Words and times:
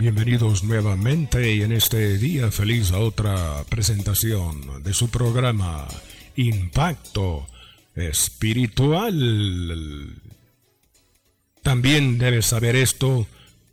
Bienvenidos 0.00 0.64
nuevamente 0.64 1.54
y 1.54 1.60
en 1.60 1.72
este 1.72 2.16
día 2.16 2.50
feliz 2.50 2.90
a 2.90 3.00
otra 3.00 3.62
presentación 3.68 4.82
de 4.82 4.94
su 4.94 5.10
programa 5.10 5.86
Impacto 6.36 7.46
Espiritual. 7.94 9.12
También 11.62 12.16
debes 12.16 12.46
saber 12.46 12.76
esto, 12.76 13.26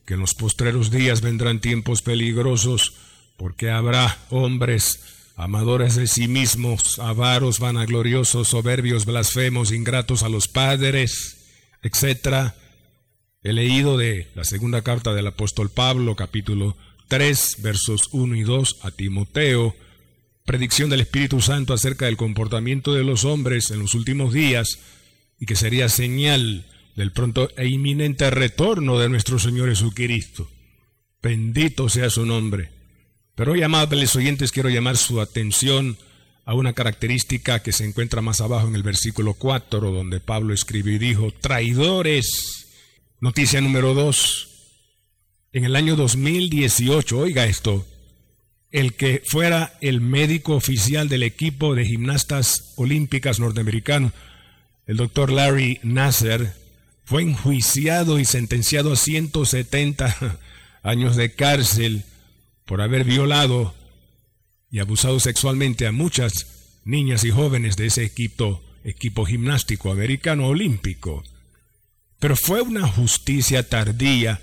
que 0.06 0.16
en 0.16 0.20
los 0.20 0.34
postreros 0.34 0.92
días 0.92 1.22
vendrán 1.22 1.62
tiempos 1.62 2.02
peligrosos, 2.02 2.96
porque 3.38 3.72
habrá 3.72 4.18
hombres 4.30 5.00
amadores 5.38 5.96
de 5.96 6.08
sí 6.08 6.28
mismos, 6.28 7.00
avaros, 7.00 7.60
vanagloriosos, 7.60 8.50
soberbios, 8.50 9.06
blasfemos, 9.06 9.72
ingratos 9.72 10.24
a 10.24 10.30
los 10.30 10.50
padres, 10.50 11.38
etc., 11.84 12.52
He 13.48 13.54
leído 13.54 13.98
de 13.98 14.28
la 14.36 14.44
segunda 14.44 14.82
carta 14.82 15.14
del 15.14 15.26
apóstol 15.26 15.70
Pablo, 15.70 16.18
capítulo 16.18 16.76
3, 17.08 17.60
versos 17.60 18.10
1 18.12 18.36
y 18.36 18.42
2 18.42 18.80
a 18.82 18.92
Timoteo, 18.92 19.74
predicción 20.44 20.90
del 20.90 21.00
Espíritu 21.00 21.40
Santo 21.40 21.74
acerca 21.74 22.08
del 22.08 22.18
comportamiento 22.18 22.94
de 22.94 23.06
los 23.06 23.24
hombres 23.24 23.72
en 23.72 23.80
los 23.80 23.94
últimos 23.94 24.34
días 24.34 24.80
y 25.40 25.46
que 25.46 25.56
sería 25.56 25.88
señal 25.88 26.66
del 26.98 27.14
pronto 27.14 27.50
e 27.56 27.68
inminente 27.68 28.30
retorno 28.32 29.00
de 29.00 29.08
nuestro 29.08 29.40
Señor 29.40 29.70
Jesucristo. 29.70 30.52
Bendito 31.24 31.88
sea 31.88 32.10
su 32.10 32.26
nombre. 32.26 32.72
Pero 33.34 33.54
hoy, 33.54 33.64
amables 33.64 34.14
oyentes, 34.18 34.52
quiero 34.52 34.68
llamar 34.68 34.98
su 34.98 35.22
atención 35.22 35.98
a 36.44 36.54
una 36.54 36.74
característica 36.74 37.64
que 37.64 37.72
se 37.72 37.86
encuentra 37.86 38.22
más 38.22 38.42
abajo 38.42 38.68
en 38.68 38.76
el 38.76 38.84
versículo 38.84 39.36
4, 39.36 39.80
donde 39.80 40.20
Pablo 40.20 40.54
escribió 40.54 40.96
y 40.96 41.00
dijo, 41.00 41.32
traidores 41.32 42.67
Noticia 43.20 43.62
número 43.62 43.96
dos. 43.96 44.48
En 45.52 45.66
el 45.66 45.76
año 45.76 45.96
2018, 45.96 47.18
oiga 47.18 47.48
esto, 47.48 47.84
el 48.72 48.94
que 48.94 49.24
fuera 49.26 49.74
el 49.82 50.02
médico 50.02 50.54
oficial 50.54 51.10
del 51.10 51.24
equipo 51.24 51.74
de 51.74 51.84
gimnastas 51.84 52.74
olímpicas 52.76 53.40
norteamericano, 53.40 54.12
el 54.86 54.98
doctor 54.98 55.32
Larry 55.32 55.80
Nasser, 55.82 56.54
fue 57.06 57.24
enjuiciado 57.24 58.20
y 58.20 58.26
sentenciado 58.26 58.94
a 58.94 58.96
170 58.96 60.40
años 60.84 61.16
de 61.16 61.34
cárcel 61.34 62.04
por 62.66 62.82
haber 62.82 63.04
violado 63.04 63.74
y 64.70 64.78
abusado 64.78 65.20
sexualmente 65.20 65.88
a 65.88 65.92
muchas 65.92 66.46
niñas 66.86 67.24
y 67.24 67.32
jóvenes 67.32 67.78
de 67.78 67.88
ese 67.88 68.04
equipo, 68.04 68.62
equipo 68.84 69.26
gimnástico 69.26 69.92
americano 69.92 70.46
olímpico. 70.46 71.24
Pero 72.20 72.36
fue 72.36 72.62
una 72.62 72.88
justicia 72.88 73.68
tardía 73.68 74.40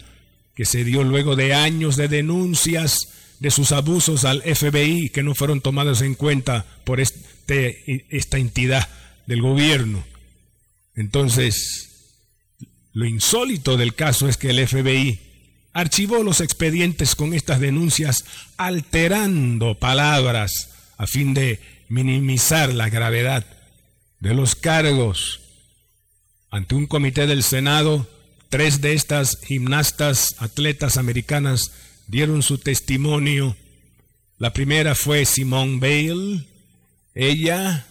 que 0.55 0.65
se 0.65 0.85
dio 0.85 1.03
luego 1.03 1.37
de 1.37 1.55
años 1.55 1.97
de 1.97 2.09
denuncias 2.09 2.99
de 3.41 3.51
sus 3.51 3.73
abusos 3.73 4.25
al 4.25 4.43
FBI 4.43 5.11
que 5.11 5.23
no 5.23 5.35
fueron 5.35 5.61
tomados 5.61 6.01
en 6.01 6.15
cuenta 6.15 6.65
por 6.84 7.01
este, 7.01 8.07
esta 8.09 8.39
entidad 8.39 8.89
del 9.27 9.43
gobierno. 9.43 10.05
Entonces, 10.95 11.91
lo 12.93 13.07
insólito 13.07 13.77
del 13.77 13.95
caso 13.95 14.29
es 14.29 14.37
que 14.37 14.51
el 14.51 14.67
FBI 14.67 15.19
archivó 15.73 16.23
los 16.23 16.41
expedientes 16.41 17.17
con 17.17 17.34
estas 17.34 17.59
denuncias 17.59 18.25
alterando 18.57 19.75
palabras 19.75 20.71
a 20.97 21.09
fin 21.09 21.34
de 21.34 21.61
minimizar 21.89 22.73
la 22.73 22.89
gravedad 22.89 23.45
de 24.21 24.34
los 24.34 24.55
cargos 24.55 25.41
ante 26.54 26.76
un 26.76 26.87
comité 26.87 27.26
del 27.26 27.42
Senado, 27.42 28.06
tres 28.48 28.81
de 28.81 28.92
estas 28.92 29.41
gimnastas 29.41 30.37
atletas 30.38 30.98
americanas 30.98 31.72
dieron 32.06 32.44
su 32.44 32.59
testimonio. 32.59 33.56
La 34.38 34.53
primera 34.53 34.94
fue 34.94 35.25
Simone 35.25 35.81
Bale. 35.81 36.47
Ella 37.12 37.87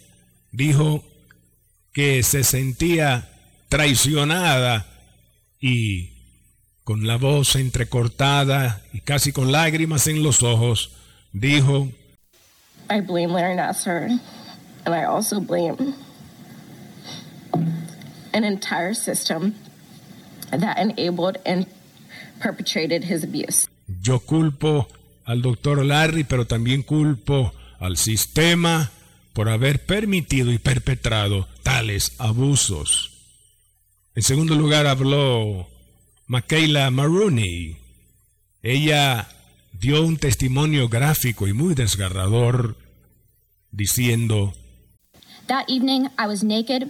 dijo 0.54 1.04
que 1.92 2.24
se 2.24 2.46
sentía 2.46 3.30
traicionada 3.68 4.86
y 5.60 6.12
con 6.86 7.06
la 7.06 7.18
voz 7.18 7.58
entrecortada 7.58 8.82
y 8.94 9.02
casi 9.02 9.34
con 9.34 9.52
lágrimas 9.52 10.08
en 10.08 10.24
los 10.24 10.42
ojos, 10.42 10.94
dijo, 11.34 11.90
I 12.90 13.02
blame 13.02 13.34
Larry 13.34 13.58
Nasser 13.58 14.04
and 14.86 14.96
I 14.96 15.04
also 15.04 15.42
blame 15.42 15.76
an 18.34 18.44
entire 18.44 18.94
system 18.94 19.56
that 20.52 20.78
enabled 20.78 21.38
and 21.46 21.68
perpetrated 22.40 23.06
his 23.06 23.24
abuse. 23.24 23.68
Yo 24.02 24.20
culpo 24.20 24.88
al 25.26 25.42
doctor 25.42 25.86
Larry, 25.86 26.24
pero 26.24 26.46
también 26.46 26.84
culpo 26.84 27.54
al 27.80 27.98
sistema 27.98 28.92
por 29.34 29.50
haber 29.50 29.86
permitido 29.86 30.52
y 30.52 30.58
perpetrado 30.58 31.48
tales 31.64 32.14
abusos. 32.20 33.12
En 34.16 34.24
segundo 34.24 34.56
lugar 34.56 34.86
habló 34.86 35.68
Michaela 36.28 36.92
Maroney. 36.92 37.78
Ella 38.62 39.28
dio 39.72 40.04
un 40.04 40.18
testimonio 40.18 40.88
gráfico 40.88 41.48
y 41.48 41.54
muy 41.54 41.74
desgarrador 41.74 42.78
diciendo, 43.72 44.54
That 45.48 45.66
evening 45.68 46.08
I 46.18 46.28
was 46.28 46.44
naked 46.44 46.90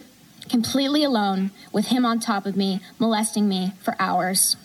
completely 0.49 1.03
alone 1.03 1.51
with 1.71 1.87
him 1.87 2.05
on 2.05 2.19
top 2.19 2.45
of 2.45 2.55
me, 2.55 2.81
molesting 2.99 3.47
me 3.47 3.73
for 3.81 3.95
hours. 3.99 4.55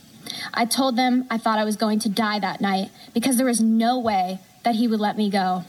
I 0.55 0.67
told 0.67 0.97
them 0.97 1.27
I 1.31 1.39
thought 1.39 1.59
I 1.59 1.65
was 1.65 1.77
going 1.77 2.01
to 2.01 2.09
die 2.09 2.39
that 2.39 2.61
night 2.61 2.91
because 3.15 3.37
there 3.37 3.47
was 3.47 3.61
no 3.61 3.99
way 3.99 4.41
that 4.65 4.75
he 4.77 4.87
would 4.87 5.01
let 5.01 5.17
me 5.17 5.31
go. 5.31 5.65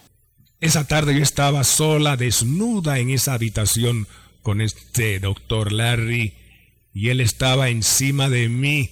Esa 0.62 0.84
tarde 0.86 1.14
yo 1.14 1.22
estaba 1.22 1.64
sola, 1.64 2.18
desnuda 2.18 3.00
en 3.00 3.10
esa 3.10 3.34
habitación 3.34 4.08
con 4.42 4.60
este 4.60 5.20
doctor 5.20 5.72
Larry 5.72 6.34
y 6.94 7.10
él 7.10 7.22
estaba 7.22 7.70
encima 7.70 8.30
de 8.30 8.50
mí, 8.50 8.90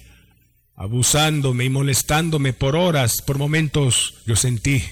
abusándome 0.76 1.64
y 1.64 1.68
molestándome 1.68 2.54
por 2.54 2.74
horas. 2.74 3.20
Por 3.20 3.36
momentos 3.36 4.14
yo 4.24 4.34
sentí 4.34 4.82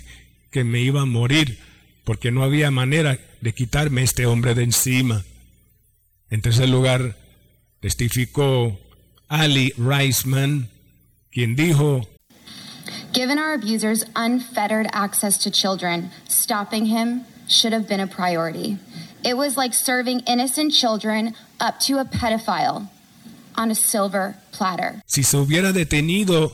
que 0.50 0.64
me 0.64 0.80
iba 0.80 1.02
a 1.02 1.06
morir 1.06 1.58
porque 2.04 2.30
no 2.30 2.44
había 2.44 2.70
manera 2.70 3.18
de 3.40 3.54
quitarme 3.54 4.02
este 4.02 4.26
hombre 4.26 4.54
de 4.54 4.64
encima. 4.64 5.24
En 6.30 6.40
tercer 6.42 6.68
lugar, 6.68 7.16
testificó 7.80 8.78
Ali 9.28 9.72
Reisman, 9.76 10.68
quien 11.30 11.54
dijo, 11.54 12.06
Given 13.12 13.38
our 13.38 13.54
abuser's 13.54 14.04
unfettered 14.14 14.88
access 14.92 15.38
to 15.38 15.50
children, 15.50 16.10
stopping 16.28 16.86
him 16.86 17.24
should 17.48 17.72
have 17.72 17.88
been 17.88 18.00
a 18.00 18.06
priority. 18.06 18.78
It 19.24 19.36
was 19.36 19.56
like 19.56 19.72
serving 19.72 20.20
innocent 20.26 20.72
children 20.72 21.34
up 21.58 21.80
to 21.86 21.98
a 21.98 22.04
pedophile 22.04 22.88
on 23.56 23.70
a 23.70 23.74
silver 23.74 24.36
platter. 24.52 25.00
Si 25.06 25.22
se 25.22 25.36
hubiera 25.38 25.72
detenido 25.72 26.52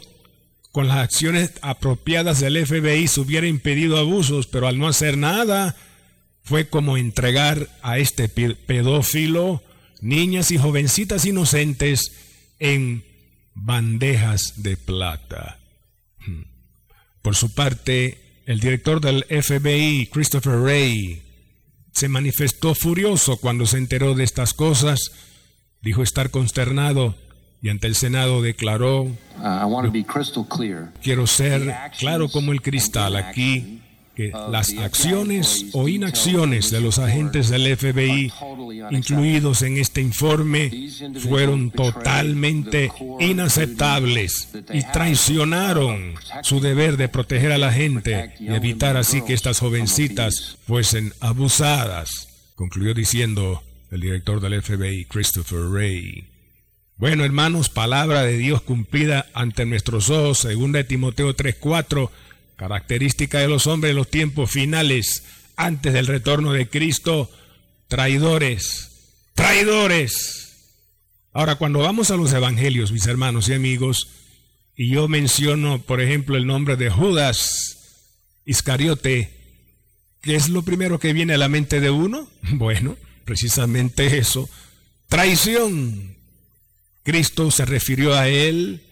con 0.70 0.87
las 0.87 0.99
acciones 0.99 1.52
apropiadas 1.62 2.41
del 2.41 2.64
FBI, 2.64 3.08
se 3.08 3.20
hubiera 3.20 3.46
impedido 3.46 3.99
abusos, 3.99 4.46
pero 4.46 4.69
al 4.69 4.79
no 4.79 4.87
hacer 4.87 5.19
nada, 5.19 5.75
fue 6.43 6.69
como 6.69 6.96
entregar 6.96 7.69
a 7.82 7.99
este 7.99 8.29
pedófilo 8.29 9.62
niñas 10.02 10.50
y 10.50 10.58
jovencitas 10.58 11.25
inocentes 11.25 12.12
en 12.58 13.04
bandejas 13.54 14.62
de 14.62 14.76
plata. 14.76 15.58
Hmm. 16.26 16.43
Por 17.22 17.37
su 17.37 17.54
parte, 17.54 18.19
el 18.46 18.60
director 18.60 19.00
del 19.00 19.25
FBI, 19.25 20.08
Christopher 20.12 20.58
Wray, 20.58 21.22
se 21.93 22.08
manifestó 22.08 22.75
furioso 22.75 23.37
cuando 23.37 23.66
se 23.66 23.78
enteró 23.78 24.14
de 24.14 24.25
estas 24.25 24.54
cosas. 24.54 25.12
Dijo 25.81 26.02
estar 26.02 26.31
consternado 26.31 27.14
y 27.60 27.69
ante 27.69 27.87
el 27.87 27.94
Senado 27.94 28.43
declaró, 28.43 29.08
quiero 31.00 31.28
ser 31.28 31.72
claro 31.98 32.28
como 32.28 32.52
el 32.52 32.60
cristal 32.60 33.14
aquí, 33.14 33.82
que 34.30 34.32
las 34.50 34.76
acciones 34.78 35.66
o 35.72 35.88
inacciones 35.88 36.70
de 36.70 36.80
los 36.80 36.98
agentes 36.98 37.48
del 37.48 37.76
FBI 37.76 38.32
incluidos 38.90 39.62
en 39.62 39.78
este 39.78 40.00
informe 40.00 40.90
fueron 41.20 41.70
totalmente 41.70 42.92
inaceptables 43.20 44.48
y 44.72 44.82
traicionaron 44.92 46.14
su 46.42 46.60
deber 46.60 46.96
de 46.96 47.08
proteger 47.08 47.52
a 47.52 47.58
la 47.58 47.72
gente 47.72 48.34
y 48.38 48.48
evitar 48.48 48.96
así 48.96 49.22
que 49.22 49.34
estas 49.34 49.58
jovencitas 49.58 50.58
fuesen 50.66 51.12
abusadas, 51.20 52.28
concluyó 52.54 52.94
diciendo 52.94 53.62
el 53.90 54.00
director 54.00 54.40
del 54.40 54.62
FBI, 54.62 55.04
Christopher 55.06 55.70
Ray. 55.70 56.24
Bueno, 56.96 57.24
hermanos, 57.24 57.69
palabra 57.69 58.22
de 58.22 58.36
Dios 58.36 58.62
cumplida 58.62 59.26
ante 59.34 59.66
nuestros 59.66 60.08
ojos, 60.08 60.38
segunda 60.38 60.78
de 60.78 60.84
Timoteo 60.84 61.34
3:4, 61.34 62.10
característica 62.62 63.41
de 63.41 63.49
los 63.49 63.67
hombres 63.67 63.91
en 63.91 63.97
los 63.97 64.09
tiempos 64.09 64.49
finales, 64.49 65.25
antes 65.56 65.93
del 65.93 66.06
retorno 66.06 66.53
de 66.53 66.69
Cristo, 66.69 67.29
traidores, 67.88 69.17
traidores. 69.35 70.69
Ahora, 71.32 71.56
cuando 71.56 71.81
vamos 71.81 72.12
a 72.12 72.17
los 72.17 72.32
evangelios, 72.32 72.93
mis 72.93 73.09
hermanos 73.09 73.49
y 73.49 73.55
amigos, 73.55 74.06
y 74.76 74.91
yo 74.91 75.09
menciono, 75.09 75.82
por 75.82 76.00
ejemplo, 76.00 76.37
el 76.37 76.47
nombre 76.47 76.76
de 76.76 76.88
Judas 76.88 78.05
Iscariote, 78.44 79.37
¿qué 80.20 80.37
es 80.37 80.49
lo 80.49 80.62
primero 80.62 81.00
que 81.00 81.12
viene 81.12 81.35
a 81.35 81.38
la 81.38 81.49
mente 81.49 81.81
de 81.81 81.91
uno? 81.91 82.31
Bueno, 82.53 82.97
precisamente 83.25 84.19
eso, 84.19 84.49
traición. 85.08 86.17
Cristo 87.03 87.50
se 87.50 87.65
refirió 87.65 88.15
a 88.15 88.29
él 88.29 88.82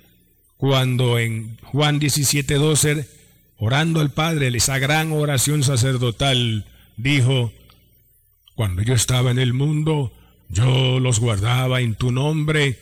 cuando 0.56 1.20
en 1.20 1.56
Juan 1.62 2.00
17, 2.00 2.55
12, 2.55 3.19
orando 3.60 4.00
al 4.00 4.10
Padre, 4.10 4.48
esa 4.48 4.78
gran 4.78 5.12
oración 5.12 5.62
sacerdotal, 5.62 6.64
dijo, 6.96 7.52
cuando 8.54 8.82
yo 8.82 8.94
estaba 8.94 9.30
en 9.30 9.38
el 9.38 9.52
mundo, 9.52 10.12
yo 10.48 10.98
los 10.98 11.20
guardaba 11.20 11.82
en 11.82 11.94
tu 11.94 12.10
nombre, 12.10 12.78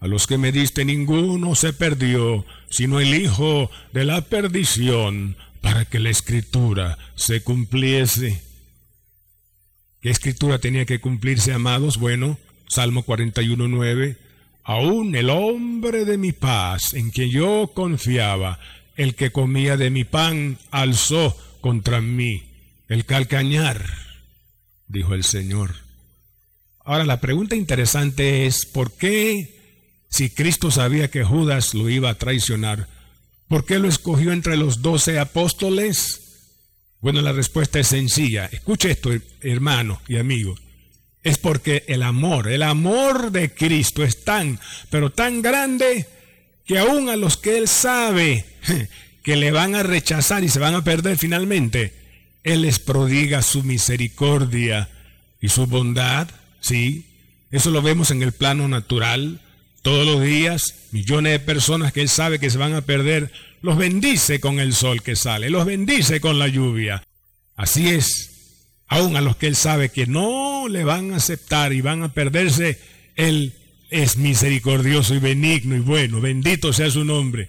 a 0.00 0.06
los 0.06 0.26
que 0.26 0.36
me 0.38 0.52
diste 0.52 0.84
ninguno 0.84 1.54
se 1.54 1.72
perdió, 1.72 2.44
sino 2.68 3.00
el 3.00 3.14
Hijo 3.14 3.70
de 3.92 4.04
la 4.04 4.20
perdición, 4.20 5.36
para 5.62 5.86
que 5.86 5.98
la 5.98 6.10
escritura 6.10 6.98
se 7.14 7.42
cumpliese. 7.42 8.42
¿Qué 10.02 10.10
escritura 10.10 10.58
tenía 10.58 10.84
que 10.84 11.00
cumplirse, 11.00 11.54
amados? 11.54 11.96
Bueno, 11.96 12.38
Salmo 12.68 13.04
41.9. 13.04 14.16
Aún 14.62 15.16
el 15.16 15.30
hombre 15.30 16.04
de 16.04 16.18
mi 16.18 16.32
paz, 16.32 16.92
en 16.92 17.10
quien 17.10 17.30
yo 17.30 17.72
confiaba, 17.74 18.60
el 18.98 19.14
que 19.14 19.30
comía 19.30 19.76
de 19.76 19.90
mi 19.90 20.04
pan, 20.04 20.58
alzó 20.72 21.34
contra 21.60 22.00
mí 22.00 22.42
el 22.88 23.04
calcañar, 23.04 23.86
dijo 24.88 25.14
el 25.14 25.22
Señor. 25.22 25.76
Ahora 26.84 27.04
la 27.04 27.20
pregunta 27.20 27.54
interesante 27.54 28.46
es, 28.46 28.66
¿por 28.66 28.92
qué, 28.92 30.04
si 30.10 30.30
Cristo 30.30 30.72
sabía 30.72 31.10
que 31.10 31.22
Judas 31.22 31.74
lo 31.74 31.88
iba 31.88 32.10
a 32.10 32.18
traicionar, 32.18 32.88
¿por 33.46 33.64
qué 33.64 33.78
lo 33.78 33.88
escogió 33.88 34.32
entre 34.32 34.56
los 34.56 34.82
doce 34.82 35.20
apóstoles? 35.20 36.56
Bueno, 37.00 37.22
la 37.22 37.32
respuesta 37.32 37.78
es 37.78 37.86
sencilla. 37.86 38.46
Escuche 38.46 38.90
esto, 38.90 39.10
hermano 39.42 40.02
y 40.08 40.16
amigo. 40.16 40.56
Es 41.22 41.38
porque 41.38 41.84
el 41.86 42.02
amor, 42.02 42.48
el 42.48 42.64
amor 42.64 43.30
de 43.30 43.54
Cristo 43.54 44.02
es 44.02 44.24
tan, 44.24 44.58
pero 44.90 45.10
tan 45.10 45.40
grande 45.40 46.08
que 46.68 46.78
aún 46.78 47.08
a 47.08 47.16
los 47.16 47.38
que 47.38 47.56
Él 47.56 47.66
sabe 47.66 48.44
que 49.24 49.36
le 49.36 49.50
van 49.50 49.74
a 49.74 49.82
rechazar 49.82 50.44
y 50.44 50.50
se 50.50 50.60
van 50.60 50.74
a 50.74 50.84
perder 50.84 51.16
finalmente, 51.16 51.94
Él 52.44 52.62
les 52.62 52.78
prodiga 52.78 53.42
su 53.42 53.64
misericordia 53.64 54.90
y 55.40 55.48
su 55.48 55.66
bondad, 55.66 56.28
¿sí? 56.60 57.06
Eso 57.50 57.70
lo 57.70 57.80
vemos 57.80 58.10
en 58.10 58.22
el 58.22 58.32
plano 58.32 58.68
natural. 58.68 59.40
Todos 59.80 60.06
los 60.06 60.22
días, 60.22 60.74
millones 60.92 61.32
de 61.32 61.40
personas 61.40 61.92
que 61.94 62.02
Él 62.02 62.10
sabe 62.10 62.38
que 62.38 62.50
se 62.50 62.58
van 62.58 62.74
a 62.74 62.82
perder, 62.82 63.32
los 63.62 63.78
bendice 63.78 64.38
con 64.38 64.60
el 64.60 64.74
sol 64.74 65.02
que 65.02 65.16
sale, 65.16 65.48
los 65.48 65.64
bendice 65.64 66.20
con 66.20 66.38
la 66.38 66.48
lluvia. 66.48 67.02
Así 67.56 67.88
es, 67.88 68.66
aun 68.88 69.16
a 69.16 69.22
los 69.22 69.36
que 69.36 69.46
Él 69.46 69.56
sabe 69.56 69.88
que 69.88 70.06
no 70.06 70.68
le 70.68 70.84
van 70.84 71.14
a 71.14 71.16
aceptar 71.16 71.72
y 71.72 71.80
van 71.80 72.02
a 72.02 72.12
perderse, 72.12 72.78
Él 73.16 73.54
es 73.90 74.16
misericordioso 74.16 75.14
y 75.14 75.18
benigno 75.18 75.76
y 75.76 75.80
bueno, 75.80 76.20
bendito 76.20 76.72
sea 76.72 76.90
su 76.90 77.04
nombre. 77.04 77.48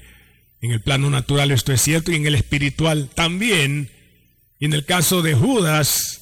En 0.61 0.71
el 0.71 0.81
plano 0.81 1.09
natural 1.09 1.51
esto 1.51 1.71
es 1.71 1.81
cierto 1.81 2.11
y 2.11 2.15
en 2.15 2.25
el 2.25 2.35
espiritual 2.35 3.09
también. 3.13 3.89
Y 4.59 4.65
en 4.65 4.73
el 4.73 4.85
caso 4.85 5.21
de 5.21 5.33
Judas, 5.33 6.19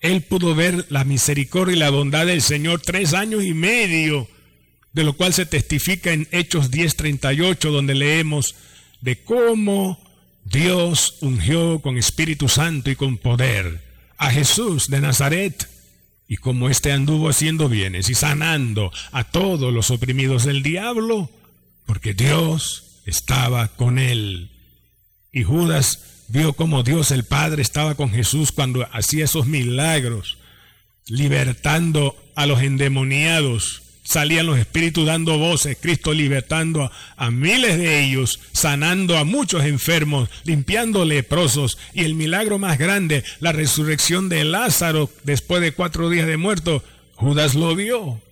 él 0.00 0.22
pudo 0.22 0.54
ver 0.54 0.86
la 0.88 1.04
misericordia 1.04 1.76
y 1.76 1.78
la 1.78 1.90
bondad 1.90 2.26
del 2.26 2.42
Señor 2.42 2.80
tres 2.80 3.12
años 3.12 3.44
y 3.44 3.52
medio, 3.52 4.28
de 4.92 5.04
lo 5.04 5.14
cual 5.14 5.34
se 5.34 5.46
testifica 5.46 6.12
en 6.12 6.26
Hechos 6.30 6.70
10:38, 6.70 7.70
donde 7.70 7.94
leemos, 7.94 8.54
de 9.00 9.18
cómo 9.18 10.02
Dios 10.44 11.16
ungió 11.20 11.80
con 11.80 11.98
Espíritu 11.98 12.48
Santo 12.48 12.90
y 12.90 12.96
con 12.96 13.18
poder 13.18 13.82
a 14.16 14.30
Jesús 14.30 14.88
de 14.88 15.00
Nazaret 15.00 15.68
y 16.28 16.36
como 16.36 16.68
éste 16.68 16.92
anduvo 16.92 17.28
haciendo 17.28 17.68
bienes 17.68 18.08
y 18.10 18.14
sanando 18.14 18.90
a 19.12 19.24
todos 19.24 19.72
los 19.72 19.90
oprimidos 19.90 20.44
del 20.44 20.62
diablo, 20.62 21.30
porque 21.84 22.14
Dios 22.14 23.00
estaba 23.06 23.68
con 23.68 23.98
él. 23.98 24.50
Y 25.32 25.44
Judas 25.44 26.24
vio 26.28 26.52
cómo 26.54 26.82
Dios 26.82 27.10
el 27.12 27.24
Padre 27.24 27.62
estaba 27.62 27.94
con 27.94 28.10
Jesús 28.10 28.50
cuando 28.50 28.86
hacía 28.92 29.24
esos 29.24 29.46
milagros, 29.46 30.38
libertando 31.06 32.16
a 32.34 32.46
los 32.46 32.60
endemoniados 32.62 33.82
salían 34.06 34.46
los 34.46 34.58
espíritus 34.58 35.04
dando 35.04 35.38
voces, 35.38 35.76
Cristo 35.80 36.12
libertando 36.12 36.90
a, 37.16 37.30
miles 37.30 37.76
de 37.76 38.04
ellos, 38.04 38.40
sanando 38.52 39.18
a 39.18 39.24
muchos 39.24 39.64
enfermos, 39.64 40.30
limpiando 40.44 41.04
leprosos 41.04 41.76
y 41.92 42.04
el 42.04 42.14
milagro 42.14 42.58
más 42.58 42.78
grande, 42.78 43.24
la 43.40 43.52
resurrección 43.52 44.28
de 44.28 44.44
Lázaro 44.44 45.10
después 45.24 45.60
de 45.60 45.72
cuatro 45.72 46.08
días 46.08 46.26
de 46.26 46.36
muerto, 46.36 46.82
Judas 47.16 47.54
lo 47.54 47.74
vio. 47.74 48.22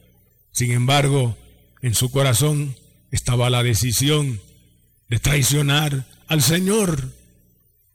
Sin 0.53 0.71
embargo, 0.71 1.37
en 1.82 1.94
su 1.94 2.11
corazón 2.11 2.77
estaba 3.11 3.50
la 3.50 3.62
decisión 3.62 4.41
de 5.09 5.19
traicionar 5.19 6.06
al 6.29 6.43
Señor. 6.43 7.12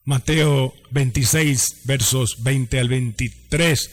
Mateo 0.04 0.74
26, 0.92 1.82
versos 1.84 2.44
20 2.44 2.80
al 2.80 2.90
23. 2.90 3.92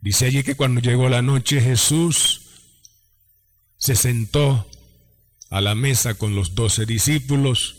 Dice 0.00 0.26
allí 0.26 0.44
que 0.44 0.54
cuando 0.54 0.80
llegó 0.80 1.08
la 1.08 1.22
noche 1.22 1.60
Jesús 1.60 2.47
se 3.78 3.96
sentó 3.96 4.68
a 5.50 5.60
la 5.60 5.74
mesa 5.74 6.14
con 6.14 6.34
los 6.34 6.54
doce 6.54 6.84
discípulos 6.84 7.76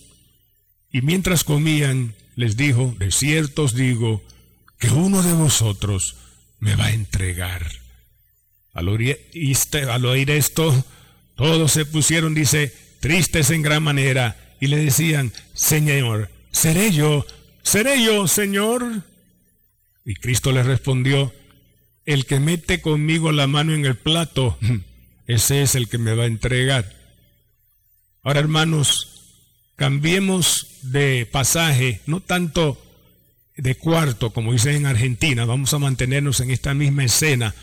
y 0.91 1.01
mientras 1.01 1.43
comían 1.43 2.15
les 2.35 2.57
dijo, 2.57 2.95
de 2.97 3.11
cierto 3.11 3.63
os 3.63 3.75
digo, 3.75 4.23
que 4.79 4.89
uno 4.89 5.21
de 5.21 5.33
vosotros 5.33 6.15
me 6.59 6.75
va 6.75 6.85
a 6.85 6.93
entregar. 6.93 7.69
Al 8.73 8.87
oír, 8.87 9.19
esto, 10.31 10.85
todos 11.35 11.71
se 11.71 11.85
pusieron, 11.85 12.33
dice, 12.33 12.73
tristes 13.01 13.49
en 13.49 13.61
gran 13.61 13.83
manera 13.83 14.55
y 14.59 14.67
le 14.67 14.77
decían, 14.77 15.33
Señor, 15.53 16.31
¿seré 16.51 16.91
yo? 16.91 17.25
¿Seré 17.61 18.01
yo, 18.03 18.27
Señor? 18.27 19.03
Y 20.05 20.15
Cristo 20.15 20.51
les 20.53 20.65
respondió, 20.65 21.33
el 22.05 22.25
que 22.25 22.39
mete 22.39 22.81
conmigo 22.81 23.31
la 23.31 23.47
mano 23.47 23.73
en 23.73 23.85
el 23.85 23.95
plato, 23.95 24.57
ese 25.29 25.61
es 25.61 25.75
el 25.75 25.87
que 25.87 25.99
me 25.99 26.15
va 26.15 26.23
a 26.23 26.25
entregar. 26.27 26.91
Ahora, 28.23 28.39
hermanos, 28.39 29.27
cambiemos 29.75 30.79
de 30.81 31.27
pasaje, 31.31 32.01
no 32.07 32.19
tanto 32.19 32.81
de 33.55 33.75
cuarto, 33.75 34.31
como 34.31 34.53
dicen 34.53 34.75
en 34.75 34.85
Argentina, 34.87 35.45
vamos 35.45 35.71
a 35.75 35.77
mantenernos 35.77 36.39
en 36.39 36.49
esta 36.49 36.73
misma 36.73 37.03
escena, 37.03 37.53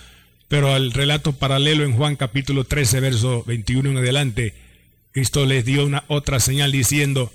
pero 0.46 0.74
al 0.74 0.92
relato 0.92 1.32
paralelo 1.32 1.82
en 1.82 1.96
Juan 1.96 2.14
capítulo 2.14 2.62
13, 2.62 3.00
verso 3.00 3.42
21 3.48 3.90
en 3.90 3.96
adelante, 3.96 4.54
Cristo 5.10 5.44
les 5.44 5.64
dio 5.64 5.84
una 5.84 6.04
otra 6.06 6.38
señal 6.38 6.70
diciendo, 6.70 7.32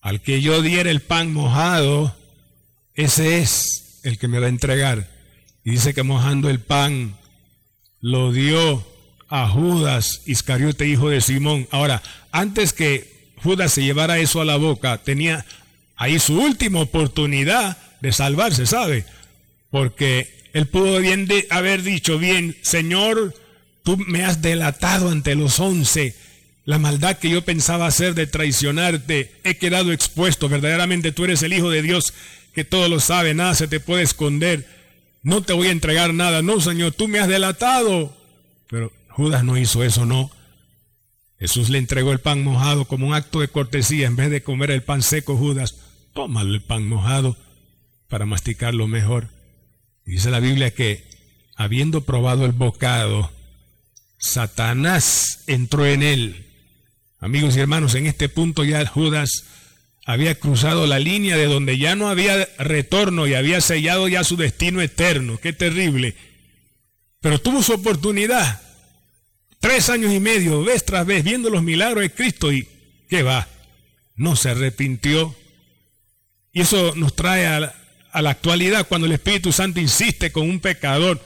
al 0.00 0.22
que 0.22 0.42
yo 0.42 0.60
diera 0.60 0.90
el 0.90 1.02
pan 1.02 1.32
mojado, 1.32 2.16
ese 2.94 3.38
es 3.38 4.00
el 4.02 4.18
que 4.18 4.26
me 4.26 4.40
va 4.40 4.46
a 4.46 4.48
entregar. 4.48 5.08
Y 5.62 5.70
dice 5.70 5.94
que 5.94 6.02
mojando 6.02 6.50
el 6.50 6.58
pan 6.58 7.16
lo 8.00 8.32
dio 8.32 8.95
a 9.28 9.48
Judas 9.48 10.22
Iscariote, 10.26 10.86
hijo 10.86 11.10
de 11.10 11.20
Simón. 11.20 11.68
Ahora, 11.70 12.02
antes 12.32 12.72
que 12.72 13.32
Judas 13.42 13.72
se 13.72 13.82
llevara 13.82 14.18
eso 14.18 14.40
a 14.40 14.44
la 14.44 14.56
boca, 14.56 14.98
tenía 14.98 15.44
ahí 15.96 16.18
su 16.18 16.38
última 16.40 16.80
oportunidad 16.80 17.78
de 18.00 18.12
salvarse, 18.12 18.66
¿sabe? 18.66 19.04
Porque 19.70 20.48
él 20.52 20.66
pudo 20.66 21.00
bien 21.00 21.28
haber 21.50 21.82
dicho, 21.82 22.18
bien, 22.18 22.56
Señor, 22.62 23.34
tú 23.82 23.96
me 23.96 24.24
has 24.24 24.42
delatado 24.42 25.10
ante 25.10 25.34
los 25.34 25.60
once. 25.60 26.14
La 26.64 26.78
maldad 26.78 27.18
que 27.18 27.30
yo 27.30 27.44
pensaba 27.44 27.86
hacer 27.86 28.14
de 28.14 28.26
traicionarte, 28.26 29.32
he 29.44 29.56
quedado 29.56 29.92
expuesto. 29.92 30.48
Verdaderamente 30.48 31.12
tú 31.12 31.24
eres 31.24 31.42
el 31.42 31.52
Hijo 31.52 31.70
de 31.70 31.82
Dios 31.82 32.12
que 32.54 32.64
todo 32.64 32.88
lo 32.88 33.00
sabe, 33.00 33.34
nada 33.34 33.54
se 33.54 33.68
te 33.68 33.80
puede 33.80 34.02
esconder, 34.02 34.66
no 35.22 35.42
te 35.42 35.52
voy 35.52 35.68
a 35.68 35.72
entregar 35.72 36.14
nada, 36.14 36.40
no 36.40 36.58
Señor, 36.60 36.92
tú 36.92 37.06
me 37.06 37.18
has 37.18 37.28
delatado. 37.28 38.16
Pero 38.68 38.90
Judas 39.16 39.44
no 39.44 39.56
hizo 39.56 39.82
eso, 39.82 40.04
no. 40.04 40.30
Jesús 41.38 41.70
le 41.70 41.78
entregó 41.78 42.12
el 42.12 42.18
pan 42.18 42.44
mojado 42.44 42.84
como 42.84 43.06
un 43.06 43.14
acto 43.14 43.40
de 43.40 43.48
cortesía, 43.48 44.06
en 44.06 44.14
vez 44.14 44.30
de 44.30 44.42
comer 44.42 44.70
el 44.70 44.82
pan 44.82 45.00
seco, 45.00 45.38
Judas, 45.38 45.76
tómalo 46.12 46.52
el 46.52 46.60
pan 46.60 46.86
mojado 46.86 47.34
para 48.08 48.26
masticarlo 48.26 48.88
mejor. 48.88 49.30
Dice 50.04 50.30
la 50.30 50.38
Biblia 50.38 50.70
que, 50.70 51.08
habiendo 51.56 52.02
probado 52.02 52.44
el 52.44 52.52
bocado, 52.52 53.32
Satanás 54.18 55.44
entró 55.46 55.86
en 55.86 56.02
él. 56.02 56.46
Amigos 57.18 57.56
y 57.56 57.60
hermanos, 57.60 57.94
en 57.94 58.04
este 58.04 58.28
punto 58.28 58.64
ya 58.64 58.84
Judas 58.86 59.44
había 60.04 60.34
cruzado 60.34 60.86
la 60.86 60.98
línea 60.98 61.38
de 61.38 61.46
donde 61.46 61.78
ya 61.78 61.96
no 61.96 62.10
había 62.10 62.46
retorno 62.58 63.26
y 63.26 63.32
había 63.32 63.62
sellado 63.62 64.08
ya 64.08 64.24
su 64.24 64.36
destino 64.36 64.82
eterno. 64.82 65.38
Qué 65.38 65.54
terrible. 65.54 66.16
Pero 67.22 67.40
tuvo 67.40 67.62
su 67.62 67.72
oportunidad. 67.72 68.60
Tres 69.60 69.88
años 69.88 70.12
y 70.12 70.20
medio, 70.20 70.62
vez 70.62 70.84
tras 70.84 71.06
vez, 71.06 71.24
viendo 71.24 71.50
los 71.50 71.62
milagros 71.62 72.02
de 72.02 72.10
Cristo 72.10 72.52
y 72.52 72.68
¿qué 73.08 73.22
va? 73.22 73.48
No 74.14 74.36
se 74.36 74.50
arrepintió. 74.50 75.34
Y 76.52 76.62
eso 76.62 76.94
nos 76.94 77.14
trae 77.14 77.46
a 77.46 77.60
la, 77.60 78.30
actualidad 78.30 78.86
cuando 78.88 79.06
el 79.06 79.12
Espíritu 79.12 79.52
Santo 79.52 79.80
insiste 79.80 80.32
con 80.32 80.48
un 80.48 80.60
pecador 80.60 81.20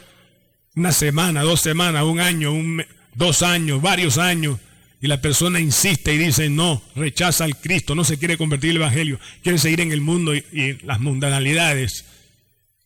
una 0.75 0.93
semana, 0.93 1.43
dos 1.43 1.61
semanas, 1.61 2.05
un 2.05 2.21
año, 2.21 2.53
un, 2.53 2.85
dos 3.15 3.43
años, 3.43 3.81
varios 3.81 4.19
años 4.19 4.59
y 5.01 5.07
la 5.07 5.21
persona 5.21 5.61
insiste 5.61 6.13
y 6.13 6.19
dice 6.19 6.51
no, 6.51 6.83
rechaza 6.95 7.45
al 7.45 7.57
Cristo, 7.57 7.95
no 7.95 8.05
se 8.05 8.19
quiere 8.19 8.37
convertir 8.37 8.71
al 8.71 8.77
Evangelio, 8.77 9.21
quiere 9.43 9.59
seguir 9.59 9.81
en 9.81 9.93
el 9.93 10.01
mundo 10.01 10.35
y, 10.35 10.45
y 10.53 10.79
las 10.85 11.01
mundanalidades. 11.01 12.05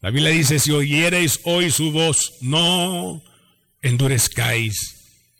La 0.00 0.10
Biblia 0.10 0.30
dice, 0.30 0.58
si 0.58 0.70
oyereis 0.70 1.40
hoy 1.44 1.70
su 1.70 1.90
voz, 1.90 2.34
no 2.42 3.22
endurezcáis 3.80 4.93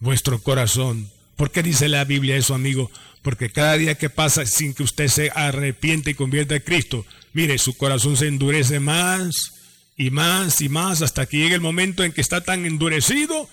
vuestro 0.04 0.40
corazón. 0.40 1.10
¿Por 1.34 1.50
qué 1.50 1.64
dice 1.64 1.88
la 1.88 2.04
Biblia 2.04 2.36
eso, 2.36 2.54
amigo? 2.54 2.90
Porque 3.22 3.50
cada 3.50 3.76
día 3.76 3.96
que 3.96 4.10
pasa 4.10 4.46
sin 4.46 4.74
que 4.74 4.84
usted 4.84 5.08
se 5.08 5.32
arrepiente 5.34 6.12
y 6.12 6.14
convierta 6.14 6.54
a 6.54 6.60
Cristo, 6.60 7.04
mire, 7.32 7.58
su 7.58 7.76
corazón 7.76 8.16
se 8.16 8.28
endurece 8.28 8.78
más 8.78 9.54
y 9.96 10.10
más 10.10 10.60
y 10.60 10.68
más 10.68 11.02
hasta 11.02 11.26
que 11.26 11.38
llegue 11.38 11.56
el 11.56 11.60
momento 11.60 12.04
en 12.04 12.12
que 12.12 12.20
está 12.20 12.42
tan 12.42 12.66
endurecido 12.66 13.48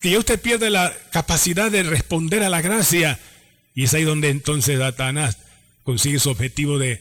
que 0.00 0.10
ya 0.10 0.18
usted 0.18 0.38
pierde 0.38 0.68
la 0.68 0.92
capacidad 1.12 1.70
de 1.70 1.82
responder 1.82 2.42
a 2.42 2.50
la 2.50 2.60
gracia. 2.60 3.18
Y 3.74 3.84
es 3.84 3.94
ahí 3.94 4.04
donde 4.04 4.28
entonces 4.28 4.78
Satanás 4.78 5.38
consigue 5.82 6.18
su 6.18 6.28
objetivo 6.28 6.78
de 6.78 7.00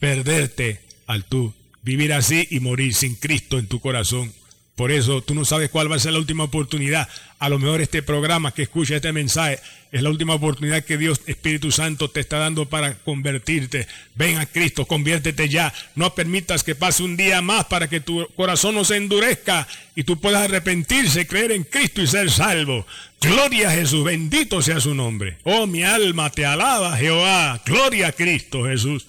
perderte 0.00 0.80
al 1.06 1.24
tú 1.24 1.54
vivir 1.82 2.12
así 2.12 2.46
y 2.50 2.60
morir 2.60 2.94
sin 2.94 3.14
Cristo 3.14 3.58
en 3.58 3.68
tu 3.68 3.80
corazón. 3.80 4.32
Por 4.80 4.92
eso 4.92 5.20
tú 5.20 5.34
no 5.34 5.44
sabes 5.44 5.68
cuál 5.68 5.92
va 5.92 5.96
a 5.96 5.98
ser 5.98 6.14
la 6.14 6.20
última 6.20 6.44
oportunidad. 6.44 7.06
A 7.38 7.50
lo 7.50 7.58
mejor 7.58 7.82
este 7.82 8.02
programa 8.02 8.54
que 8.54 8.62
escucha 8.62 8.96
este 8.96 9.12
mensaje 9.12 9.58
es 9.92 10.00
la 10.00 10.08
última 10.08 10.32
oportunidad 10.32 10.84
que 10.84 10.96
Dios 10.96 11.20
Espíritu 11.26 11.70
Santo 11.70 12.08
te 12.08 12.20
está 12.20 12.38
dando 12.38 12.66
para 12.66 12.94
convertirte. 12.94 13.86
Ven 14.14 14.38
a 14.38 14.46
Cristo, 14.46 14.86
conviértete 14.86 15.50
ya. 15.50 15.70
No 15.96 16.14
permitas 16.14 16.64
que 16.64 16.74
pase 16.74 17.02
un 17.02 17.18
día 17.18 17.42
más 17.42 17.66
para 17.66 17.90
que 17.90 18.00
tu 18.00 18.26
corazón 18.36 18.74
no 18.74 18.86
se 18.86 18.96
endurezca 18.96 19.68
y 19.94 20.04
tú 20.04 20.18
puedas 20.18 20.44
arrepentirse, 20.44 21.26
creer 21.26 21.52
en 21.52 21.64
Cristo 21.64 22.00
y 22.00 22.06
ser 22.06 22.30
salvo. 22.30 22.86
Gloria 23.20 23.68
a 23.68 23.74
Jesús, 23.74 24.02
bendito 24.02 24.62
sea 24.62 24.80
su 24.80 24.94
nombre. 24.94 25.36
Oh, 25.44 25.66
mi 25.66 25.82
alma 25.82 26.30
te 26.30 26.46
alaba, 26.46 26.96
Jehová. 26.96 27.60
Gloria 27.66 28.08
a 28.08 28.12
Cristo 28.12 28.64
Jesús. 28.64 29.06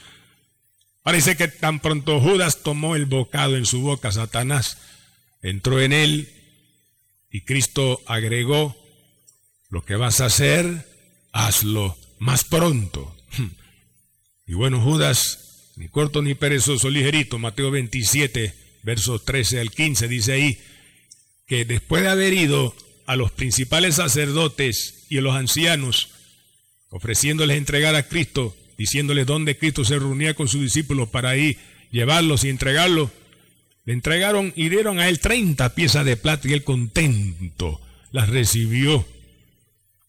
Parece 1.01 1.37
que 1.37 1.47
tan 1.47 1.79
pronto 1.79 2.19
Judas 2.19 2.61
tomó 2.61 2.97
el 2.97 3.05
bocado 3.05 3.55
en 3.55 3.65
su 3.65 3.79
boca, 3.79 4.11
Satanás 4.11 4.77
entró 5.41 5.81
en 5.81 5.93
él 5.93 6.29
y 7.29 7.41
Cristo 7.41 8.01
agregó, 8.05 8.75
lo 9.69 9.83
que 9.83 9.95
vas 9.95 10.19
a 10.21 10.25
hacer, 10.25 10.85
hazlo 11.31 11.97
más 12.19 12.43
pronto. 12.43 13.15
Y 14.47 14.53
bueno, 14.53 14.81
Judas, 14.81 15.71
ni 15.77 15.87
corto 15.87 16.21
ni 16.21 16.35
perezoso, 16.35 16.89
ligerito, 16.89 17.39
Mateo 17.39 17.71
27, 17.71 18.53
versos 18.83 19.23
13 19.23 19.61
al 19.61 19.71
15, 19.71 20.09
dice 20.09 20.33
ahí, 20.33 20.59
que 21.47 21.63
después 21.63 22.01
de 22.01 22.09
haber 22.09 22.33
ido 22.33 22.75
a 23.05 23.15
los 23.15 23.31
principales 23.31 23.95
sacerdotes 23.95 25.05
y 25.09 25.19
a 25.19 25.21
los 25.21 25.35
ancianos, 25.35 26.09
ofreciéndoles 26.89 27.57
entregar 27.57 27.95
a 27.95 28.09
Cristo, 28.09 28.53
diciéndoles 28.77 29.25
dónde 29.25 29.57
Cristo 29.57 29.85
se 29.85 29.99
reunía 29.99 30.33
con 30.33 30.49
sus 30.49 30.61
discípulos 30.61 31.07
para 31.07 31.29
ahí 31.29 31.57
llevarlos 31.91 32.43
y 32.43 32.49
entregarlos, 32.49 33.09
le 33.85 33.93
entregaron 33.93 34.53
y 34.55 34.69
dieron 34.69 34.99
a 34.99 35.09
él 35.09 35.19
30 35.19 35.73
piezas 35.73 36.05
de 36.05 36.17
plata 36.17 36.47
y 36.47 36.53
él 36.53 36.63
contento 36.63 37.81
las 38.11 38.29
recibió. 38.29 39.05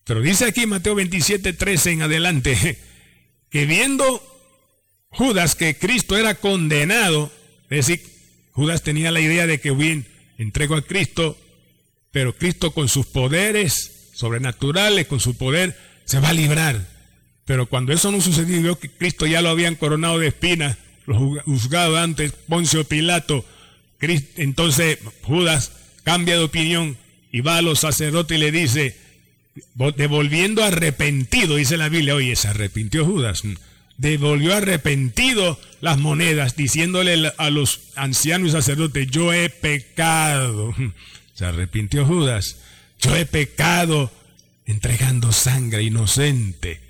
Pero 0.04 0.20
dice 0.20 0.44
aquí 0.44 0.66
Mateo 0.66 0.94
27, 0.94 1.52
13 1.52 1.92
en 1.92 2.02
adelante, 2.02 2.78
que 3.50 3.66
viendo 3.66 4.22
Judas 5.08 5.54
que 5.54 5.76
Cristo 5.76 6.16
era 6.16 6.34
condenado, 6.34 7.30
es 7.70 7.86
decir, 7.86 8.02
Judas 8.52 8.82
tenía 8.82 9.10
la 9.10 9.20
idea 9.20 9.46
de 9.46 9.60
que 9.60 9.70
bien, 9.70 10.06
entrego 10.38 10.74
a 10.74 10.82
Cristo, 10.82 11.38
pero 12.10 12.36
Cristo 12.36 12.72
con 12.72 12.88
sus 12.88 13.06
poderes 13.06 14.10
sobrenaturales, 14.14 15.06
con 15.06 15.20
su 15.20 15.36
poder, 15.36 15.76
se 16.04 16.20
va 16.20 16.30
a 16.30 16.34
librar. 16.34 16.86
Pero 17.44 17.66
cuando 17.66 17.92
eso 17.92 18.12
no 18.12 18.20
sucedió, 18.20 18.60
vio 18.60 18.78
que 18.78 18.90
Cristo 18.90 19.26
ya 19.26 19.42
lo 19.42 19.48
habían 19.48 19.76
coronado 19.76 20.18
de 20.18 20.28
espinas, 20.28 20.76
lo 21.06 21.18
juzgado 21.42 21.96
antes, 21.96 22.32
Poncio 22.32 22.84
Pilato, 22.84 23.44
entonces 24.36 24.98
Judas 25.22 25.72
cambia 26.02 26.36
de 26.36 26.44
opinión 26.44 26.96
y 27.30 27.40
va 27.40 27.56
a 27.56 27.62
los 27.62 27.80
sacerdotes 27.80 28.36
y 28.36 28.40
le 28.40 28.52
dice, 28.52 28.96
devolviendo 29.96 30.64
arrepentido, 30.64 31.56
dice 31.56 31.76
la 31.76 31.88
Biblia, 31.88 32.14
oye, 32.14 32.36
se 32.36 32.48
arrepintió 32.48 33.04
Judas, 33.04 33.42
devolvió 33.96 34.54
arrepentido 34.54 35.58
las 35.80 35.98
monedas, 35.98 36.56
diciéndole 36.56 37.32
a 37.36 37.50
los 37.50 37.80
ancianos 37.94 38.48
y 38.48 38.52
sacerdotes, 38.52 39.08
yo 39.08 39.32
he 39.32 39.48
pecado. 39.48 40.74
Se 41.34 41.46
arrepintió 41.46 42.04
Judas, 42.04 42.58
yo 43.00 43.16
he 43.16 43.24
pecado 43.24 44.12
entregando 44.66 45.32
sangre 45.32 45.82
inocente. 45.82 46.80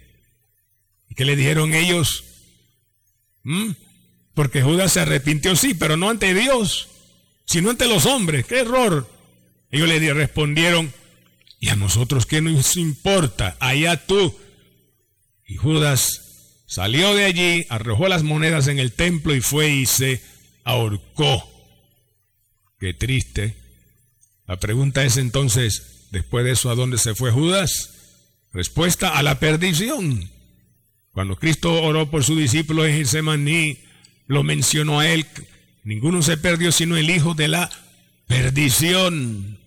¿Y 1.08 1.14
qué 1.14 1.24
le 1.24 1.36
dijeron 1.36 1.74
ellos? 1.74 2.24
¿Mm? 3.44 3.70
Porque 4.34 4.62
Judas 4.62 4.92
se 4.92 5.00
arrepintió, 5.00 5.54
sí, 5.54 5.74
pero 5.74 5.96
no 5.96 6.10
ante 6.10 6.34
Dios 6.34 6.88
sino 7.52 7.68
ante 7.68 7.86
los 7.86 8.06
hombres. 8.06 8.46
¡Qué 8.46 8.60
error! 8.60 9.06
Ellos 9.70 9.86
le 9.86 10.14
respondieron, 10.14 10.90
¿y 11.60 11.68
a 11.68 11.76
nosotros 11.76 12.24
qué 12.24 12.40
nos 12.40 12.78
importa? 12.78 13.58
Allá 13.60 14.06
tú. 14.06 14.34
Y 15.46 15.56
Judas 15.56 16.62
salió 16.66 17.14
de 17.14 17.26
allí, 17.26 17.66
arrojó 17.68 18.08
las 18.08 18.22
monedas 18.22 18.68
en 18.68 18.78
el 18.78 18.92
templo 18.92 19.34
y 19.34 19.42
fue 19.42 19.68
y 19.68 19.84
se 19.84 20.22
ahorcó. 20.64 21.46
Qué 22.80 22.94
triste. 22.94 23.54
La 24.46 24.58
pregunta 24.58 25.04
es 25.04 25.18
entonces, 25.18 26.08
después 26.10 26.46
de 26.46 26.52
eso, 26.52 26.70
¿a 26.70 26.74
dónde 26.74 26.96
se 26.96 27.14
fue 27.14 27.32
Judas? 27.32 27.90
Respuesta 28.50 29.18
a 29.18 29.22
la 29.22 29.38
perdición. 29.38 30.30
Cuando 31.12 31.36
Cristo 31.36 31.82
oró 31.82 32.10
por 32.10 32.24
su 32.24 32.34
discípulo 32.34 32.86
en 32.86 32.96
Getsemaní, 32.96 33.78
lo 34.26 34.42
mencionó 34.42 35.00
a 35.00 35.08
él 35.08 35.26
Ninguno 35.84 36.22
se 36.22 36.36
perdió 36.36 36.70
sino 36.72 36.96
el 36.96 37.10
hijo 37.10 37.34
de 37.34 37.48
la 37.48 37.70
perdición. 38.26 39.58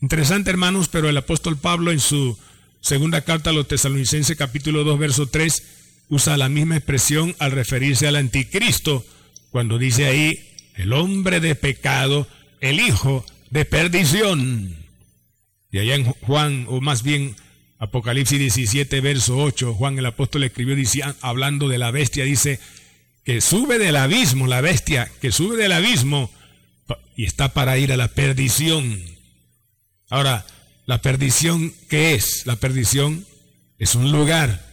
Interesante, 0.00 0.50
hermanos, 0.50 0.88
pero 0.88 1.08
el 1.08 1.16
apóstol 1.16 1.58
Pablo 1.58 1.92
en 1.92 2.00
su 2.00 2.38
segunda 2.80 3.22
carta 3.22 3.50
a 3.50 3.52
los 3.52 3.68
tesalonicenses 3.68 4.36
capítulo 4.36 4.84
2 4.84 4.98
verso 4.98 5.26
3 5.26 5.62
usa 6.08 6.36
la 6.36 6.48
misma 6.48 6.76
expresión 6.76 7.34
al 7.38 7.52
referirse 7.52 8.06
al 8.06 8.16
anticristo 8.16 9.04
cuando 9.50 9.78
dice 9.78 10.06
ahí 10.06 10.48
el 10.76 10.92
hombre 10.92 11.40
de 11.40 11.54
pecado, 11.54 12.28
el 12.60 12.80
hijo 12.80 13.26
de 13.50 13.64
perdición. 13.64 14.76
Y 15.70 15.78
allá 15.78 15.96
en 15.96 16.04
Juan, 16.04 16.66
o 16.68 16.80
más 16.80 17.02
bien 17.02 17.36
Apocalipsis 17.78 18.38
17 18.38 19.00
verso 19.00 19.36
8, 19.36 19.74
Juan 19.74 19.98
el 19.98 20.06
apóstol 20.06 20.44
escribió 20.44 20.76
hablando 21.20 21.68
de 21.68 21.78
la 21.78 21.90
bestia, 21.90 22.24
dice, 22.24 22.60
que 23.28 23.42
sube 23.42 23.78
del 23.78 23.96
abismo, 23.96 24.46
la 24.46 24.62
bestia 24.62 25.12
que 25.20 25.32
sube 25.32 25.58
del 25.58 25.72
abismo 25.72 26.30
y 27.14 27.26
está 27.26 27.52
para 27.52 27.76
ir 27.76 27.92
a 27.92 27.98
la 27.98 28.08
perdición. 28.08 29.02
Ahora, 30.08 30.46
la 30.86 31.02
perdición, 31.02 31.74
¿qué 31.90 32.14
es? 32.14 32.46
La 32.46 32.56
perdición 32.56 33.26
es 33.78 33.94
un 33.96 34.12
lugar 34.12 34.64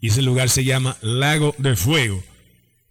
y 0.00 0.08
ese 0.08 0.22
lugar 0.22 0.48
se 0.48 0.64
llama 0.64 0.96
lago 1.02 1.54
de 1.58 1.76
fuego. 1.76 2.24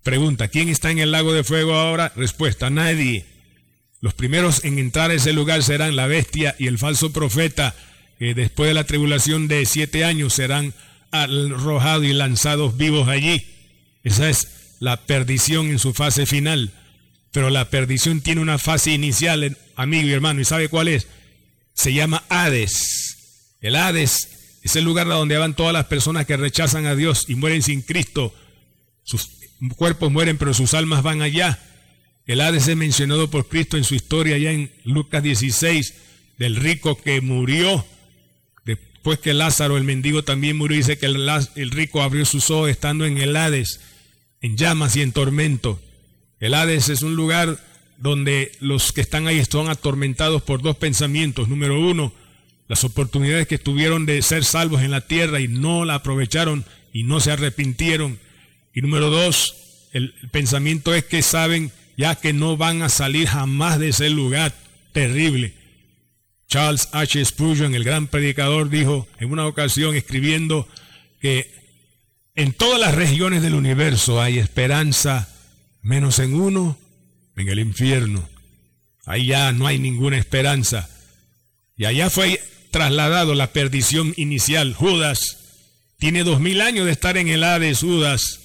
Pregunta, 0.03 0.49
¿quién 0.49 0.69
está 0.69 0.91
en 0.91 0.99
el 0.99 1.11
lago 1.11 1.33
de 1.33 1.43
fuego 1.43 1.73
ahora? 1.73 2.13
Respuesta, 2.15 2.69
nadie. 2.69 3.25
Los 4.01 4.13
primeros 4.13 4.63
en 4.65 4.77
entrar 4.77 5.09
a 5.09 5.15
ese 5.15 5.33
lugar 5.33 5.63
serán 5.63 5.95
la 5.95 6.05
bestia 6.05 6.55
y 6.59 6.67
el 6.67 6.77
falso 6.77 7.11
profeta, 7.11 7.73
que 8.19 8.35
después 8.35 8.67
de 8.67 8.75
la 8.75 8.83
tribulación 8.83 9.47
de 9.47 9.65
siete 9.65 10.05
años 10.05 10.33
serán 10.33 10.75
arrojados 11.09 12.05
y 12.05 12.13
lanzados 12.13 12.77
vivos 12.77 13.07
allí. 13.07 13.47
Esa 14.03 14.29
es 14.29 14.64
la 14.85 14.97
perdición 14.97 15.65
en 15.71 15.79
su 15.79 15.95
fase 15.95 16.27
final. 16.27 16.71
Pero 17.31 17.49
la 17.49 17.71
perdición 17.71 18.21
tiene 18.21 18.39
una 18.39 18.59
fase 18.59 18.91
inicial, 18.91 19.57
amigo 19.75 20.07
y 20.07 20.11
hermano, 20.11 20.41
¿y 20.41 20.45
sabe 20.45 20.69
cuál 20.69 20.89
es? 20.89 21.07
Se 21.73 21.91
llama 21.91 22.23
Hades. 22.29 23.55
El 23.61 23.77
Hades 23.77 24.59
es 24.61 24.75
el 24.75 24.85
lugar 24.85 25.07
donde 25.07 25.37
van 25.37 25.55
todas 25.55 25.73
las 25.73 25.87
personas 25.87 26.27
que 26.27 26.37
rechazan 26.37 26.85
a 26.85 26.95
Dios 26.95 27.25
y 27.27 27.33
mueren 27.33 27.63
sin 27.63 27.81
Cristo. 27.81 28.31
Sus 29.03 29.27
cuerpos 29.75 30.11
mueren, 30.11 30.37
pero 30.37 30.53
sus 30.53 30.75
almas 30.75 31.01
van 31.01 31.23
allá. 31.23 31.59
El 32.27 32.39
Hades 32.39 32.67
es 32.67 32.77
mencionado 32.77 33.31
por 33.31 33.47
Cristo 33.47 33.77
en 33.77 33.85
su 33.85 33.95
historia 33.95 34.37
ya 34.37 34.51
en 34.51 34.71
Lucas 34.83 35.23
16, 35.23 35.95
del 36.37 36.55
rico 36.57 37.01
que 37.01 37.21
murió. 37.21 37.83
Después 38.65 39.17
que 39.17 39.33
Lázaro, 39.33 39.77
el 39.77 39.83
mendigo, 39.83 40.23
también 40.23 40.57
murió, 40.57 40.77
dice 40.77 40.99
que 40.99 41.07
el 41.07 41.71
rico 41.71 42.03
abrió 42.03 42.23
sus 42.23 42.51
ojos 42.51 42.69
estando 42.69 43.07
en 43.07 43.17
el 43.17 43.35
Hades, 43.35 43.79
en 44.45 44.57
llamas 44.57 44.95
y 44.95 45.01
en 45.01 45.11
tormento. 45.11 45.81
El 46.39 46.53
Hades 46.53 46.89
es 46.89 47.01
un 47.01 47.15
lugar 47.15 47.57
donde 47.97 48.51
los 48.59 48.91
que 48.93 49.01
están 49.01 49.25
ahí 49.25 49.39
están 49.39 49.69
atormentados 49.69 50.43
por 50.43 50.61
dos 50.61 50.77
pensamientos. 50.77 51.49
Número 51.49 51.79
uno, 51.79 52.13
las 52.67 52.83
oportunidades 52.83 53.47
que 53.47 53.57
tuvieron 53.57 54.05
de 54.05 54.21
ser 54.21 54.43
salvos 54.43 54.83
en 54.83 54.91
la 54.91 55.01
tierra 55.01 55.39
y 55.39 55.47
no 55.47 55.83
la 55.83 55.95
aprovecharon 55.95 56.63
y 56.93 57.05
no 57.05 57.21
se 57.21 57.31
arrepintieron. 57.31 58.19
Y 58.71 58.81
número 58.81 59.09
dos, 59.09 59.87
el 59.93 60.13
pensamiento 60.29 60.93
es 60.93 61.05
que 61.05 61.23
saben 61.23 61.71
ya 61.97 62.13
que 62.13 62.31
no 62.31 62.55
van 62.55 62.83
a 62.83 62.89
salir 62.89 63.27
jamás 63.27 63.79
de 63.79 63.89
ese 63.89 64.11
lugar 64.11 64.53
terrible. 64.91 65.55
Charles 66.47 66.89
H. 66.91 67.25
Spurgeon, 67.25 67.73
el 67.73 67.83
gran 67.83 68.05
predicador, 68.05 68.69
dijo 68.69 69.07
en 69.19 69.31
una 69.31 69.47
ocasión 69.47 69.95
escribiendo 69.95 70.67
que 71.19 71.64
en 72.35 72.53
todas 72.53 72.79
las 72.79 72.95
regiones 72.95 73.41
del 73.41 73.55
universo 73.55 74.21
hay 74.21 74.39
esperanza, 74.39 75.29
menos 75.81 76.19
en 76.19 76.33
uno, 76.33 76.77
en 77.35 77.49
el 77.49 77.59
infierno. 77.59 78.27
Ya 79.23 79.51
no 79.51 79.67
hay 79.67 79.79
ninguna 79.79 80.17
esperanza. 80.17 80.89
Y 81.77 81.85
allá 81.85 82.09
fue 82.09 82.41
trasladado 82.71 83.35
la 83.35 83.53
perdición 83.53 84.13
inicial. 84.17 84.73
Judas 84.73 85.37
tiene 85.97 86.23
dos 86.23 86.41
mil 86.41 86.61
años 86.61 86.85
de 86.85 86.91
estar 86.91 87.17
en 87.17 87.27
el 87.27 87.43
Hades. 87.43 87.79
Judas 87.79 88.41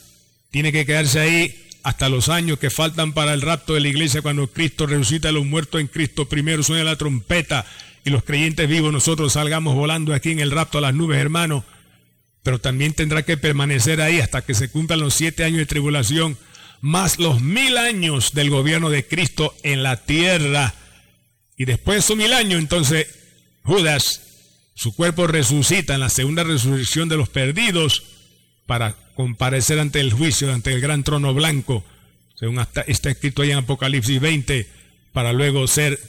tiene 0.50 0.70
que 0.70 0.87
quedarse 0.87 1.20
ahí 1.20 1.66
hasta 1.82 2.09
los 2.09 2.28
años 2.28 2.59
que 2.59 2.70
faltan 2.70 3.12
para 3.12 3.32
el 3.32 3.40
rapto 3.40 3.75
de 3.75 3.80
la 3.80 3.88
iglesia 3.88 4.23
cuando 4.23 4.49
Cristo 4.49 4.87
resucita 4.87 5.30
a 5.30 5.32
los 5.32 5.47
muertos 5.47 5.80
en 5.80 5.87
Cristo. 5.87 6.28
Primero 6.28 6.62
suena 6.62 6.85
la 6.85 6.97
trompeta 6.97 7.66
y 8.04 8.11
los 8.11 8.23
creyentes 8.23 8.68
vivos 8.68 8.92
nosotros 8.92 9.32
salgamos 9.32 9.75
volando 9.75 10.14
aquí 10.14 10.30
en 10.30 10.40
el 10.40 10.50
rapto 10.50 10.78
a 10.78 10.82
las 10.82 10.94
nubes, 10.94 11.18
hermano. 11.18 11.64
Pero 12.42 12.59
también 12.59 12.94
tendrá 12.94 13.23
que 13.23 13.37
permanecer 13.37 14.00
ahí 14.00 14.20
hasta 14.20 14.42
que 14.42 14.54
se 14.54 14.70
cumplan 14.70 15.00
los 15.00 15.14
siete 15.14 15.44
años 15.44 15.59
de 15.59 15.66
tribulación, 15.66 16.38
más 16.80 17.18
los 17.18 17.40
mil 17.40 17.76
años 17.76 18.32
del 18.32 18.50
gobierno 18.50 18.90
de 18.90 19.06
Cristo 19.06 19.54
en 19.62 19.82
la 19.82 20.04
tierra. 20.04 20.75
Y 21.56 21.66
después 21.66 21.97
de 21.97 22.00
esos 22.00 22.16
mil 22.16 22.32
años, 22.32 22.59
entonces 22.59 23.06
Judas, 23.62 24.23
su 24.75 24.94
cuerpo 24.94 25.26
resucita 25.26 25.94
en 25.94 26.00
la 26.00 26.09
segunda 26.09 26.42
resurrección 26.42 27.09
de 27.09 27.16
los 27.16 27.28
perdidos 27.28 28.02
para 28.66 28.97
comparecer 29.14 29.78
ante 29.78 30.00
el 30.00 30.12
juicio, 30.12 30.52
ante 30.52 30.73
el 30.73 30.80
gran 30.80 31.04
trono 31.04 31.35
blanco, 31.35 31.85
según 32.37 32.64
está 32.87 33.11
escrito 33.11 33.42
ahí 33.42 33.50
en 33.50 33.59
Apocalipsis 33.59 34.20
20, 34.20 34.66
para 35.12 35.32
luego 35.32 35.66
ser 35.66 36.00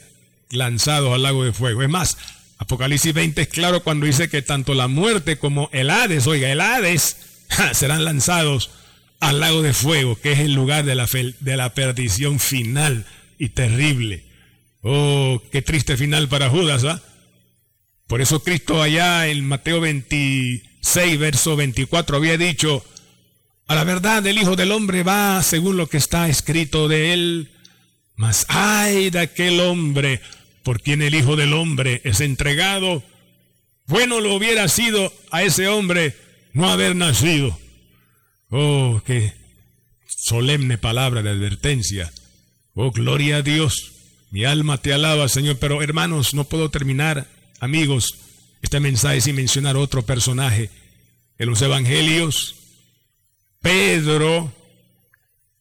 lanzados 0.50 1.14
al 1.14 1.24
lago 1.24 1.44
de 1.44 1.52
fuego. 1.52 1.82
Es 1.84 1.90
más, 1.90 2.18
Apocalipsis 2.62 3.12
20 3.12 3.41
es 3.41 3.48
claro 3.48 3.82
cuando 3.82 4.06
dice 4.06 4.30
que 4.30 4.44
tanto 4.44 4.75
la 4.75 4.88
muerte 4.88 5.39
como 5.39 5.68
el 5.74 5.89
Hades, 5.89 6.27
oiga, 6.27 6.51
el 6.51 6.62
Hades, 6.62 7.18
serán 7.74 8.06
lanzados 8.06 8.70
al 9.20 9.39
lago 9.39 9.63
de 9.63 9.74
fuego, 9.74 10.15
que 10.15 10.34
es 10.34 10.39
el 10.39 10.53
lugar 10.53 10.86
de 10.86 10.94
la, 10.94 11.08
de 11.39 11.58
la 11.58 11.74
perdición 11.74 12.39
final 12.39 13.08
y 13.39 13.50
terrible. 13.50 14.25
Oh, 14.84 15.41
qué 15.51 15.63
triste 15.63 15.98
final 15.98 16.30
para 16.30 16.50
Judas, 16.51 16.84
¿ah? 16.84 17.01
Por 18.05 18.22
eso 18.22 18.44
Cristo 18.44 18.79
allá 18.79 19.25
en 19.25 19.44
Mateo 19.44 19.81
26, 19.81 21.18
verso 21.18 21.55
24, 21.55 22.18
había 22.18 22.38
dicho, 22.38 22.86
a 23.66 23.74
la 23.74 23.83
verdad 23.86 24.24
el 24.27 24.38
Hijo 24.38 24.55
del 24.55 24.72
Hombre 24.72 25.01
va 25.01 25.42
según 25.42 25.77
lo 25.77 25.88
que 25.88 25.98
está 25.98 26.29
escrito 26.29 26.88
de 26.88 27.14
él, 27.14 27.51
mas 28.18 28.46
ay 28.50 29.09
de 29.09 29.20
aquel 29.20 29.62
hombre 29.62 30.22
por 30.64 30.82
quien 30.82 31.02
el 31.02 31.16
Hijo 31.16 31.36
del 31.36 31.54
Hombre 31.54 32.02
es 32.04 32.22
entregado. 32.22 33.04
Bueno 33.88 34.20
lo 34.20 34.36
hubiera 34.36 34.68
sido 34.68 35.14
a 35.32 35.44
ese 35.44 35.68
hombre 35.68 36.16
no 36.54 36.70
haber 36.70 36.96
nacido. 36.96 37.58
Oh, 38.50 39.02
qué 39.06 39.34
solemne 40.08 40.78
palabra 40.78 41.22
de 41.24 41.30
advertencia. 41.30 42.12
Oh, 42.74 42.92
gloria 42.92 43.38
a 43.38 43.42
Dios. 43.42 43.94
Mi 44.30 44.46
alma 44.46 44.78
te 44.78 44.94
alaba, 44.94 45.28
Señor. 45.28 45.58
Pero 45.60 45.82
hermanos, 45.82 46.34
no 46.34 46.46
puedo 46.46 46.70
terminar, 46.70 47.28
amigos, 47.60 48.18
este 48.62 48.80
mensaje 48.80 49.22
sin 49.22 49.36
mencionar 49.36 49.76
otro 49.78 50.04
personaje. 50.04 50.70
En 51.38 51.50
los 51.50 51.62
evangelios, 51.62 52.56
Pedro, 53.62 54.54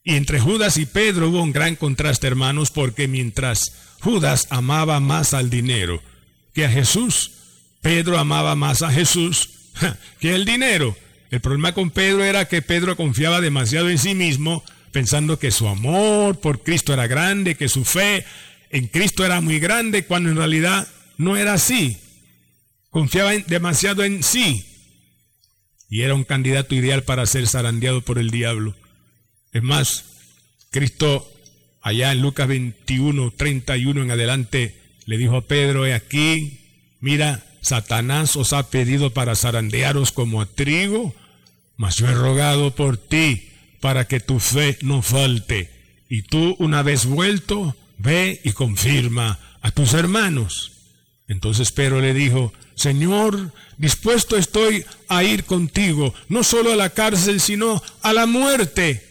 y 0.02 0.14
entre 0.14 0.40
Judas 0.40 0.76
y 0.76 0.86
Pedro 0.86 1.28
hubo 1.28 1.42
un 1.42 1.52
gran 1.52 1.76
contraste, 1.76 2.26
hermanos, 2.26 2.70
porque 2.70 3.08
mientras 3.08 3.72
Judas 4.00 4.46
amaba 4.50 5.00
más 5.00 5.34
al 5.34 5.50
dinero 5.50 6.02
que 6.54 6.64
a 6.64 6.70
Jesús. 6.70 7.32
Pedro 7.82 8.18
amaba 8.18 8.54
más 8.56 8.82
a 8.82 8.90
Jesús 8.90 9.50
que 10.20 10.34
el 10.34 10.44
dinero. 10.44 10.96
El 11.30 11.40
problema 11.40 11.72
con 11.72 11.90
Pedro 11.90 12.24
era 12.24 12.48
que 12.48 12.62
Pedro 12.62 12.96
confiaba 12.96 13.40
demasiado 13.40 13.88
en 13.88 13.98
sí 13.98 14.14
mismo, 14.14 14.64
pensando 14.90 15.38
que 15.38 15.50
su 15.50 15.68
amor 15.68 16.40
por 16.40 16.62
Cristo 16.62 16.92
era 16.92 17.06
grande, 17.06 17.54
que 17.54 17.68
su 17.68 17.84
fe 17.84 18.24
en 18.70 18.88
Cristo 18.88 19.24
era 19.24 19.40
muy 19.40 19.60
grande, 19.60 20.04
cuando 20.04 20.30
en 20.30 20.36
realidad 20.36 20.88
no 21.16 21.36
era 21.36 21.54
así. 21.54 21.98
Confiaba 22.90 23.32
demasiado 23.46 24.02
en 24.02 24.22
sí 24.22 24.66
y 25.90 26.02
era 26.02 26.14
un 26.14 26.24
candidato 26.24 26.74
ideal 26.74 27.02
para 27.02 27.26
ser 27.26 27.48
zarandeado 27.48 28.00
por 28.00 28.18
el 28.18 28.30
diablo. 28.30 28.76
Es 29.52 29.62
más, 29.62 30.04
Cristo 30.70 31.30
allá 31.82 32.12
en 32.12 32.22
Lucas 32.22 32.48
21, 32.48 33.32
31 33.32 34.02
en 34.02 34.10
adelante, 34.10 34.74
le 35.06 35.18
dijo 35.18 35.36
a 35.36 35.46
Pedro, 35.46 35.86
he 35.86 35.94
aquí, 35.94 36.60
mira, 37.00 37.44
Satanás 37.62 38.36
os 38.36 38.52
ha 38.52 38.70
pedido 38.70 39.10
para 39.12 39.36
zarandearos 39.36 40.12
como 40.12 40.40
a 40.40 40.46
trigo, 40.46 41.14
mas 41.76 41.96
yo 41.96 42.08
he 42.08 42.14
rogado 42.14 42.74
por 42.74 42.96
ti 42.96 43.50
para 43.80 44.06
que 44.06 44.20
tu 44.20 44.38
fe 44.40 44.78
no 44.82 45.02
falte. 45.02 45.70
Y 46.08 46.22
tú, 46.22 46.56
una 46.58 46.82
vez 46.82 47.06
vuelto, 47.06 47.76
ve 47.98 48.40
y 48.44 48.52
confirma 48.52 49.38
a 49.60 49.70
tus 49.70 49.94
hermanos. 49.94 50.72
Entonces 51.28 51.70
Pedro 51.70 52.00
le 52.00 52.12
dijo, 52.12 52.52
Señor, 52.74 53.52
dispuesto 53.76 54.36
estoy 54.36 54.84
a 55.08 55.22
ir 55.22 55.44
contigo, 55.44 56.14
no 56.28 56.42
solo 56.42 56.72
a 56.72 56.76
la 56.76 56.90
cárcel, 56.90 57.40
sino 57.40 57.82
a 58.02 58.12
la 58.12 58.26
muerte. 58.26 59.09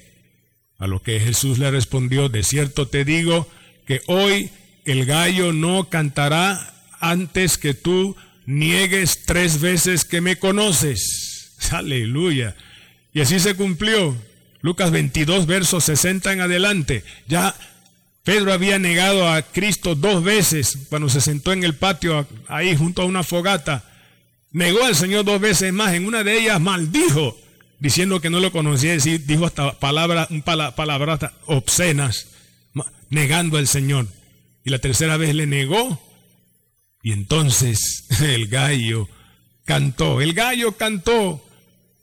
A 0.79 0.87
lo 0.87 1.01
que 1.01 1.19
Jesús 1.19 1.59
le 1.59 1.69
respondió, 1.69 2.29
de 2.29 2.41
cierto 2.43 2.87
te 2.87 3.03
digo 3.03 3.47
que 3.85 4.01
hoy 4.07 4.49
el 4.85 5.05
gallo 5.05 5.51
no 5.51 5.89
cantará 5.89 6.73
antes 6.99 7.57
que 7.57 7.73
tú 7.73 8.15
niegues 8.45 9.25
tres 9.25 9.59
veces 9.59 10.05
que 10.05 10.21
me 10.21 10.37
conoces. 10.37 11.51
Aleluya. 11.71 12.55
Y 13.13 13.21
así 13.21 13.39
se 13.39 13.55
cumplió. 13.55 14.15
Lucas 14.61 14.91
22, 14.91 15.45
versos 15.45 15.83
60 15.85 16.33
en 16.33 16.41
adelante. 16.41 17.03
Ya 17.27 17.55
Pedro 18.23 18.53
había 18.53 18.79
negado 18.79 19.29
a 19.29 19.41
Cristo 19.41 19.95
dos 19.95 20.23
veces 20.23 20.77
cuando 20.89 21.09
se 21.09 21.21
sentó 21.21 21.53
en 21.53 21.63
el 21.63 21.75
patio 21.75 22.27
ahí 22.47 22.75
junto 22.75 23.01
a 23.01 23.05
una 23.05 23.23
fogata. 23.23 23.85
Negó 24.51 24.83
al 24.83 24.95
Señor 24.95 25.25
dos 25.25 25.39
veces 25.41 25.73
más. 25.73 25.93
En 25.93 26.05
una 26.05 26.23
de 26.23 26.39
ellas 26.39 26.59
maldijo 26.59 27.37
diciendo 27.79 28.21
que 28.21 28.29
no 28.29 28.39
lo 28.39 28.51
conocía, 28.51 28.95
dijo 28.97 29.45
hasta 29.45 29.79
palabras, 29.79 30.27
palabras 30.75 31.19
obscenas, 31.45 32.27
negando 33.09 33.57
al 33.57 33.67
Señor. 33.67 34.07
Y 34.63 34.69
la 34.69 34.79
tercera 34.79 35.17
vez 35.17 35.33
le 35.33 35.47
negó. 35.47 36.01
Y 37.01 37.13
entonces 37.13 38.05
el 38.21 38.47
gallo 38.47 39.07
cantó, 39.65 40.21
el 40.21 40.33
gallo 40.33 40.73
cantó. 40.73 41.45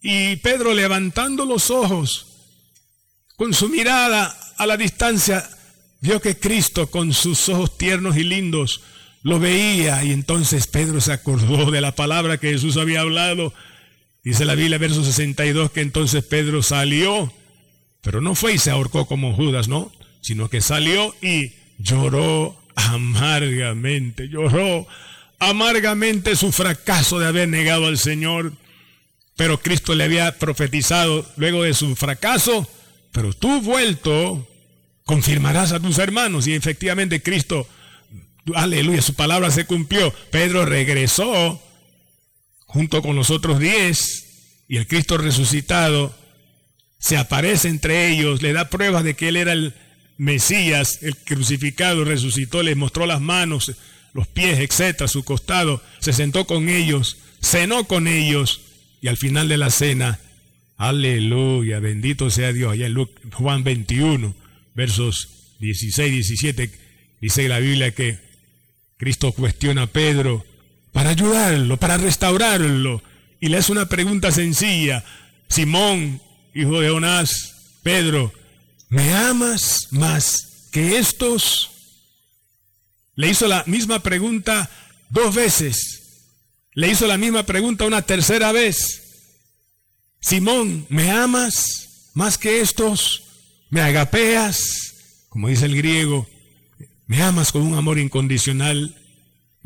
Y 0.03 0.37
Pedro 0.37 0.73
levantando 0.73 1.45
los 1.45 1.71
ojos, 1.71 2.27
con 3.37 3.53
su 3.53 3.69
mirada 3.69 4.35
a 4.57 4.67
la 4.67 4.77
distancia, 4.77 5.49
vio 6.01 6.21
que 6.21 6.39
Cristo 6.39 6.91
con 6.91 7.13
sus 7.13 7.49
ojos 7.49 7.77
tiernos 7.77 8.17
y 8.17 8.25
lindos 8.25 8.81
lo 9.23 9.39
veía. 9.39 10.05
Y 10.05 10.13
entonces 10.13 10.67
Pedro 10.67 11.01
se 11.01 11.13
acordó 11.13 11.71
de 11.71 11.81
la 11.81 11.95
palabra 11.95 12.39
que 12.39 12.53
Jesús 12.53 12.77
había 12.77 13.01
hablado 13.01 13.53
Dice 14.27 14.45
la 14.45 14.57
Biblia, 14.57 14.77
verso 14.79 15.05
62, 15.05 15.71
que 15.71 15.83
entonces 15.83 16.25
Pedro 16.25 16.61
salió, 16.61 17.33
pero 18.03 18.21
no 18.21 18.35
fue 18.35 18.55
y 18.55 18.59
se 18.59 18.73
ahorcó 18.73 19.07
como 19.07 19.37
Judas, 19.37 19.69
¿no? 19.69 19.93
Sino 20.21 20.51
que 20.51 20.61
salió 20.61 21.15
y 21.23 21.53
lloró 21.79 22.61
amargamente, 22.75 24.29
lloró 24.29 24.89
amargamente 25.39 26.35
su 26.35 26.51
fracaso 26.51 27.21
de 27.21 27.29
haber 27.29 27.49
negado 27.49 27.87
al 27.87 27.99
Señor. 27.99 28.55
Pero 29.37 29.61
Cristo 29.61 29.95
le 29.95 30.03
había 30.03 30.37
profetizado 30.37 31.25
luego 31.37 31.63
de 31.63 31.73
su 31.73 31.95
fracaso, 31.95 32.69
pero 33.13 33.33
tú 33.33 33.61
vuelto, 33.61 34.45
confirmarás 35.05 35.71
a 35.71 35.79
tus 35.79 35.99
hermanos. 35.99 36.49
Y 36.49 36.55
efectivamente 36.55 37.23
Cristo, 37.23 37.69
aleluya, 38.57 39.03
su 39.03 39.15
palabra 39.15 39.53
se 39.53 39.67
cumplió. 39.67 40.13
Pedro 40.33 40.67
regresó 40.67 41.63
junto 42.67 43.03
con 43.03 43.17
los 43.17 43.31
otros 43.31 43.59
diez 43.59 44.27
y 44.69 44.77
el 44.77 44.87
Cristo 44.87 45.17
resucitado 45.17 46.15
se 46.99 47.17
aparece 47.17 47.69
entre 47.69 48.11
ellos, 48.11 48.43
le 48.43 48.53
da 48.53 48.69
pruebas 48.69 49.05
de 49.05 49.15
que 49.15 49.29
él 49.29 49.37
era 49.37 49.53
el 49.53 49.75
Mesías, 50.19 51.03
el 51.03 51.17
crucificado, 51.17 52.05
resucitó, 52.05 52.63
les 52.63 52.77
mostró 52.77 53.07
las 53.07 53.21
manos, 53.21 53.73
los 54.15 54.27
pies, 54.27 54.59
etcétera, 54.59 55.09
su 55.09 55.25
costado, 55.25 55.83
se 56.01 56.13
sentó 56.13 56.47
con 56.47 56.69
ellos, 56.69 57.19
cenó 57.41 57.85
con 57.85 58.09
ellos 58.09 58.63
y 59.03 59.09
al 59.09 59.19
final 59.19 59.49
de 59.49 59.59
la 59.59 59.71
cena, 59.71 60.19
aleluya, 60.79 61.81
bendito 61.81 62.31
sea 62.31 62.53
Dios, 62.53 62.73
allá 62.73 62.87
en 62.87 62.97
Juan 63.33 63.63
21, 63.63 64.35
versos 64.75 65.55
16, 65.61 66.13
17, 66.13 66.71
dice 67.21 67.49
la 67.49 67.59
Biblia 67.59 67.91
que 67.93 68.19
Cristo 68.97 69.33
cuestiona 69.33 69.83
a 69.83 69.87
Pedro 69.87 70.45
para 70.97 71.11
ayudarlo, 71.11 71.77
para 71.77 71.99
restaurarlo, 71.99 73.03
y 73.39 73.51
le 73.51 73.59
hace 73.59 73.71
una 73.71 73.87
pregunta 73.87 74.33
sencilla, 74.33 75.05
Simón, 75.47 76.23
hijo 76.55 76.81
de 76.81 76.89
Jonás, 76.89 77.55
Pedro, 77.83 78.33
¿me 78.89 79.13
amas 79.13 79.89
más 79.91 80.71
que 80.73 80.97
estos? 80.97 81.71
Le 83.15 83.29
hizo 83.29 83.47
la 83.47 83.63
misma 83.67 84.03
pregunta 84.03 84.71
dos 85.11 85.35
veces. 85.35 86.31
Le 86.73 86.89
hizo 86.89 87.07
la 87.07 87.19
misma 87.19 87.43
pregunta 87.43 87.85
una 87.85 88.01
tercera 88.01 88.51
vez. 88.53 89.03
Simón, 90.23 90.87
¿me 90.89 91.11
amas 91.11 92.11
más 92.15 92.39
que 92.39 92.63
estos? 92.63 93.23
¿Me 93.69 93.83
agapeas? 93.83 94.95
Como 95.29 95.49
dice 95.49 95.67
el 95.67 95.77
griego, 95.77 96.27
¿me 97.07 97.23
amas 97.23 97.53
con 97.53 97.61
un 97.61 97.75
amor 97.75 97.99
incondicional? 97.99 98.97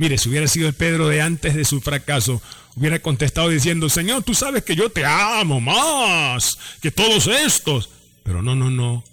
Mire, 0.01 0.17
si 0.17 0.31
hubiera 0.31 0.49
sido 0.49 0.67
el 0.67 0.73
Pedro 0.73 1.09
de 1.09 1.21
antes 1.21 1.55
de 1.55 1.67
su 1.67 1.83
fracaso, 1.83 2.41
hubiera 2.75 3.01
contestado 3.01 3.51
diciendo, 3.51 3.91
Señor, 3.91 4.23
tú 4.23 4.35
sabes 4.35 4.65
que 4.65 4.75
yo 4.75 4.89
te 4.89 5.05
amo 5.05 5.61
más 5.61 6.57
que 6.81 6.91
todos 6.91 7.27
estos. 7.27 7.91
Pero 8.23 8.41
no, 8.41 8.57
no, 8.57 8.71
no. 8.71 9.05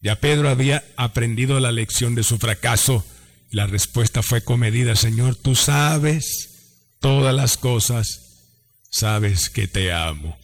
Ya 0.00 0.16
Pedro 0.20 0.48
había 0.48 0.82
aprendido 0.96 1.60
la 1.60 1.72
lección 1.72 2.14
de 2.14 2.22
su 2.22 2.38
fracaso. 2.38 3.04
La 3.50 3.66
respuesta 3.66 4.22
fue 4.22 4.42
comedida, 4.42 4.96
Señor, 4.96 5.36
tú 5.36 5.54
sabes 5.54 6.94
todas 7.00 7.34
las 7.34 7.58
cosas, 7.58 8.48
sabes 8.88 9.50
que 9.50 9.68
te 9.68 9.92
amo. 9.92 10.38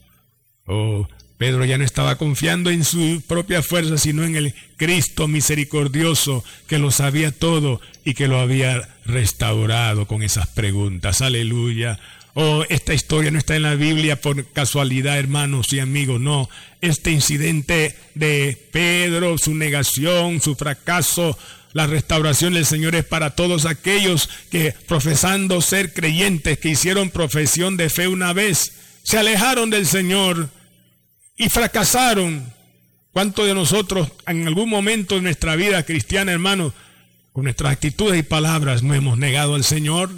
Oh, 0.66 1.08
Pedro 1.40 1.64
ya 1.64 1.78
no 1.78 1.84
estaba 1.84 2.18
confiando 2.18 2.68
en 2.68 2.84
su 2.84 3.22
propia 3.26 3.62
fuerza, 3.62 3.96
sino 3.96 4.24
en 4.24 4.36
el 4.36 4.54
Cristo 4.76 5.26
misericordioso 5.26 6.44
que 6.66 6.76
lo 6.76 6.90
sabía 6.90 7.32
todo 7.32 7.80
y 8.04 8.12
que 8.12 8.28
lo 8.28 8.38
había 8.38 8.90
restaurado 9.06 10.06
con 10.06 10.22
esas 10.22 10.48
preguntas. 10.48 11.22
Aleluya. 11.22 11.98
Oh, 12.34 12.66
esta 12.68 12.92
historia 12.92 13.30
no 13.30 13.38
está 13.38 13.56
en 13.56 13.62
la 13.62 13.74
Biblia 13.74 14.20
por 14.20 14.44
casualidad, 14.52 15.18
hermanos 15.18 15.72
y 15.72 15.80
amigos, 15.80 16.20
no. 16.20 16.50
Este 16.82 17.10
incidente 17.10 17.96
de 18.14 18.58
Pedro, 18.70 19.38
su 19.38 19.54
negación, 19.54 20.42
su 20.42 20.56
fracaso, 20.56 21.38
la 21.72 21.86
restauración 21.86 22.52
del 22.52 22.66
Señor 22.66 22.94
es 22.96 23.06
para 23.06 23.30
todos 23.30 23.64
aquellos 23.64 24.28
que 24.50 24.74
profesando 24.86 25.62
ser 25.62 25.94
creyentes, 25.94 26.58
que 26.58 26.68
hicieron 26.68 27.08
profesión 27.08 27.78
de 27.78 27.88
fe 27.88 28.08
una 28.08 28.34
vez, 28.34 28.72
se 29.04 29.16
alejaron 29.16 29.70
del 29.70 29.86
Señor 29.86 30.50
y 31.40 31.48
fracasaron. 31.48 32.52
¿Cuántos 33.12 33.46
de 33.46 33.54
nosotros 33.54 34.12
en 34.26 34.46
algún 34.46 34.68
momento 34.68 35.14
de 35.14 35.22
nuestra 35.22 35.56
vida 35.56 35.82
cristiana, 35.84 36.32
hermanos, 36.32 36.74
con 37.32 37.44
nuestras 37.44 37.72
actitudes 37.72 38.20
y 38.20 38.22
palabras 38.22 38.82
no 38.82 38.92
hemos 38.92 39.16
negado 39.16 39.54
al 39.54 39.64
Señor? 39.64 40.10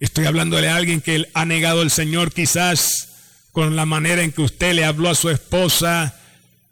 Estoy 0.00 0.26
hablándole 0.26 0.68
a 0.68 0.74
alguien 0.74 1.00
que 1.00 1.28
ha 1.34 1.44
negado 1.44 1.82
al 1.82 1.92
Señor 1.92 2.32
quizás 2.32 3.10
con 3.52 3.76
la 3.76 3.86
manera 3.86 4.22
en 4.22 4.32
que 4.32 4.42
usted 4.42 4.74
le 4.74 4.84
habló 4.84 5.08
a 5.08 5.14
su 5.14 5.30
esposa, 5.30 6.16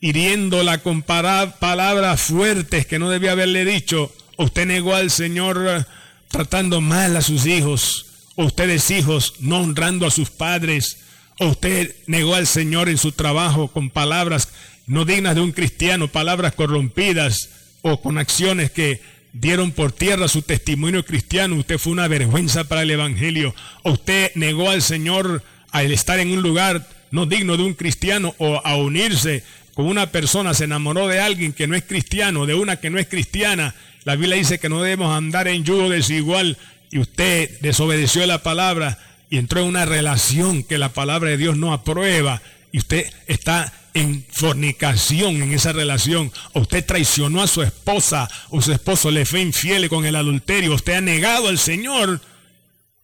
hiriéndola 0.01 0.79
con 0.79 1.03
palabras 1.03 2.21
fuertes 2.23 2.85
que 2.85 2.99
no 2.99 3.11
debía 3.11 3.33
haberle 3.33 3.65
dicho. 3.65 4.13
Usted 4.39 4.67
negó 4.67 4.97
al 4.97 5.13
Señor 5.13 5.87
tratando 6.29 6.81
mal 6.81 7.17
a 7.17 7.23
sus 7.23 7.47
hijos. 7.47 8.07
O 8.35 8.47
ustedes 8.47 8.91
hijos 8.91 9.35
no 9.39 9.61
honrando 9.61 10.05
a 10.05 10.11
sus 10.11 10.31
padres. 10.31 11.06
O 11.39 11.49
usted 11.49 11.95
negó 12.07 12.35
al 12.35 12.47
Señor 12.47 12.89
en 12.89 12.99
su 12.99 13.13
trabajo 13.13 13.69
con 13.69 13.91
palabras 13.91 14.49
no 14.87 15.05
dignas 15.05 15.35
de 15.35 15.41
un 15.41 15.53
cristiano, 15.53 16.09
palabras 16.09 16.55
corrompidas 16.55 17.51
o 17.83 18.01
con 18.01 18.19
acciones 18.19 18.71
que 18.71 19.01
dieron 19.33 19.73
por 19.73 19.93
tierra 19.93 20.29
su 20.29 20.43
testimonio 20.43 21.05
cristiano. 21.05 21.57
Usted 21.57 21.79
fue 21.79 21.93
una 21.93 22.09
vergüenza 22.09 22.65
para 22.65 22.83
el 22.83 22.91
Evangelio. 22.91 23.55
O 23.83 23.93
usted 23.93 24.33
negó 24.35 24.71
al 24.71 24.83
Señor 24.83 25.43
al 25.73 25.93
estar 25.93 26.19
en 26.21 26.31
un 26.31 26.43
lugar 26.43 26.89
no 27.11 27.27
digno 27.27 27.57
de 27.57 27.65
un 27.65 27.75
cristiano 27.75 28.35
o 28.39 28.61
a 28.65 28.77
unirse 28.77 29.43
con 29.75 29.87
una 29.87 30.11
persona, 30.11 30.55
se 30.55 30.65
enamoró 30.65 31.07
de 31.07 31.21
alguien 31.21 31.53
que 31.53 31.67
no 31.67 31.77
es 31.77 31.85
cristiano, 31.85 32.47
de 32.47 32.55
una 32.55 32.77
que 32.77 32.89
no 32.89 32.99
es 32.99 33.09
cristiana. 33.09 33.75
La 34.05 34.17
Biblia 34.17 34.37
dice 34.37 34.59
que 34.59 34.71
no 34.71 34.83
debemos 34.83 35.15
andar 35.15 35.49
en 35.49 35.65
yugo 35.65 35.91
desigual 35.91 36.57
y 36.91 36.99
usted 36.99 37.61
desobedeció 37.61 38.25
la 38.27 38.43
palabra 38.43 38.99
y 39.31 39.39
entró 39.39 39.61
en 39.61 39.69
una 39.69 39.85
relación 39.85 40.63
que 40.63 40.79
la 40.79 40.91
palabra 40.91 41.31
de 41.31 41.37
Dios 41.37 41.57
no 41.57 41.73
aprueba 41.73 42.43
y 42.73 42.79
usted 42.79 43.07
está 43.27 43.73
en 43.95 44.25
fornicación 44.31 45.37
en 45.43 45.55
esa 45.55 45.73
relación, 45.73 46.31
o 46.53 46.61
usted 46.61 46.85
traicionó 46.85 47.43
a 47.43 47.47
su 47.47 47.63
esposa, 47.63 48.29
o 48.51 48.61
su 48.61 48.73
esposo 48.73 49.11
le 49.11 49.25
fue 49.25 49.41
infiel 49.41 49.89
con 49.89 50.05
el 50.05 50.17
adulterio, 50.17 50.75
usted 50.75 50.95
ha 50.95 51.01
negado 51.01 51.49
al 51.49 51.59
Señor, 51.59 52.21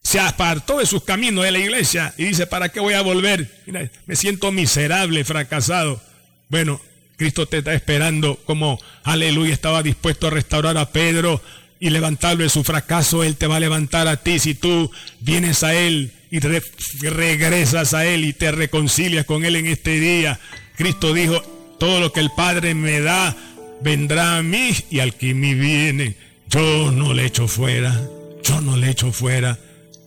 se 0.03 0.21
apartó 0.21 0.81
de 0.81 0.87
sus 0.87 1.03
caminos 1.03 1.45
de 1.45 1.53
la 1.53 1.61
iglesia 1.61 2.13
y 2.19 2.25
dice, 2.25 2.47
¿para 2.47 2.69
qué 2.69 2.81
voy 2.81 2.93
a 2.93 3.01
volver? 3.01 3.63
Me 4.05 4.17
siento 4.17 4.53
miserable, 4.53 5.25
fracasado. 5.25 6.03
Bueno, 6.49 6.81
Cristo 7.17 7.47
te 7.47 7.59
está 7.59 7.73
esperando 7.73 8.37
como, 8.45 8.79
aleluya, 9.05 9.55
estaba 9.55 9.83
dispuesto 9.83 10.27
a 10.27 10.31
restaurar 10.31 10.77
a 10.77 10.91
Pedro 10.91 11.41
y 11.83 11.91
levantarlo 11.91 12.45
de 12.45 12.49
su 12.49 12.63
fracaso, 12.63 13.25
Él 13.25 13.35
te 13.35 13.49
va 13.49 13.57
a 13.57 13.61
levantar 13.61 14.07
a 14.07 14.17
ti 14.17 14.39
si 14.39 14.55
tú 14.55 14.89
vienes 15.19 15.65
a 15.65 15.75
Él 15.75 16.13
y 16.31 16.39
regresas 16.39 17.93
a 17.93 18.07
Él 18.07 18.25
y 18.25 18.33
te 18.33 18.53
reconcilias 18.53 19.27
con 19.27 19.45
Él 19.45 19.57
en 19.57 19.67
este 19.67 19.99
día. 19.99 20.39
Cristo 20.77 21.13
dijo, 21.13 21.43
todo 21.81 21.99
lo 21.99 22.13
que 22.13 22.21
el 22.21 22.31
Padre 22.37 22.77
me 22.77 23.01
da, 23.01 23.37
vendrá 23.83 24.37
a 24.37 24.45
mí 24.45 24.71
y 24.91 25.01
al 25.01 25.17
que 25.17 25.35
me 25.35 25.55
viene, 25.55 26.15
yo 26.49 26.93
no 26.93 27.15
le 27.15 27.27
echo 27.27 27.49
fuera, 27.49 28.01
yo 28.45 28.61
no 28.61 28.77
le 28.77 28.89
echo 28.89 29.11
fuera, 29.11 29.59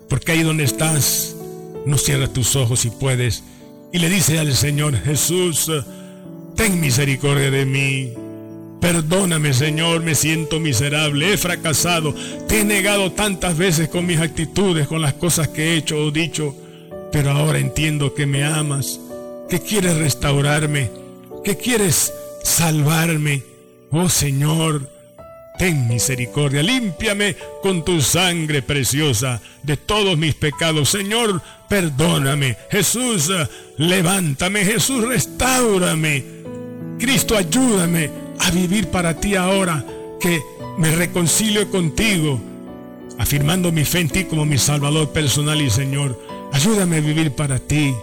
porque 0.10 0.32
ahí 0.32 0.44
donde 0.44 0.64
estás, 0.64 1.36
no 1.86 1.98
cierras 1.98 2.32
tus 2.32 2.56
ojos 2.56 2.80
si 2.80 2.90
puedes 2.90 3.44
y 3.92 4.00
le 4.00 4.08
dice 4.08 4.40
al 4.40 4.56
Señor 4.56 4.98
Jesús, 5.04 5.70
ten 6.56 6.80
misericordia 6.80 7.52
de 7.52 7.66
mí. 7.66 8.25
Perdóname, 8.86 9.52
Señor, 9.56 10.04
me 10.04 10.13
siento 10.13 10.60
miserable, 10.60 11.34
he 11.34 11.38
fracasado, 11.39 12.13
te 12.48 12.60
he 12.60 12.63
negado 12.63 13.12
tantas 13.12 13.58
veces 13.58 13.89
con 13.89 14.06
mis 14.06 14.19
actitudes, 14.19 14.88
con 14.88 15.02
las 15.02 15.15
cosas 15.15 15.48
que 15.48 15.69
he 15.69 15.78
hecho 15.78 15.98
o 15.98 16.12
dicho, 16.12 16.56
pero 17.12 17.32
ahora 17.32 17.58
entiendo 17.58 18.13
que 18.13 18.28
me 18.28 18.43
amas, 18.43 19.00
que 19.50 19.60
quieres 19.60 19.98
restaurarme, 19.98 20.91
que 21.43 21.58
quieres 21.58 22.13
salvarme. 22.43 23.41
Oh 23.89 24.08
Señor, 24.08 24.88
ten 25.58 25.88
misericordia, 25.88 26.62
límpiame 26.62 27.38
con 27.63 27.84
tu 27.84 28.02
sangre 28.02 28.62
preciosa 28.62 29.41
de 29.63 29.78
todos 29.78 30.15
mis 30.15 30.36
pecados. 30.36 30.89
Señor, 30.89 31.41
perdóname. 31.67 32.56
Jesús, 32.69 33.32
levántame. 33.78 34.63
Jesús, 34.63 35.08
restaurame. 35.08 36.24
Cristo, 37.00 37.36
ayúdame 37.36 38.25
a 38.39 38.52
vivir 38.52 38.88
para 38.88 39.19
ti 39.19 39.36
ahora 39.36 39.86
que 40.19 40.41
me 40.78 40.91
reconcilio 40.91 41.69
contigo, 41.69 42.39
afirmando 43.17 43.71
mi 43.71 43.86
fe 43.86 44.02
en 44.02 44.10
ti 44.10 44.24
como 44.26 44.45
mi 44.45 44.58
Salvador 44.58 45.12
personal 45.12 45.62
y 45.62 45.69
Señor. 45.69 46.19
Ayúdame 46.52 46.98
a 46.98 47.02
vivir 47.02 47.32
para 47.32 47.60
ti, 47.60 47.93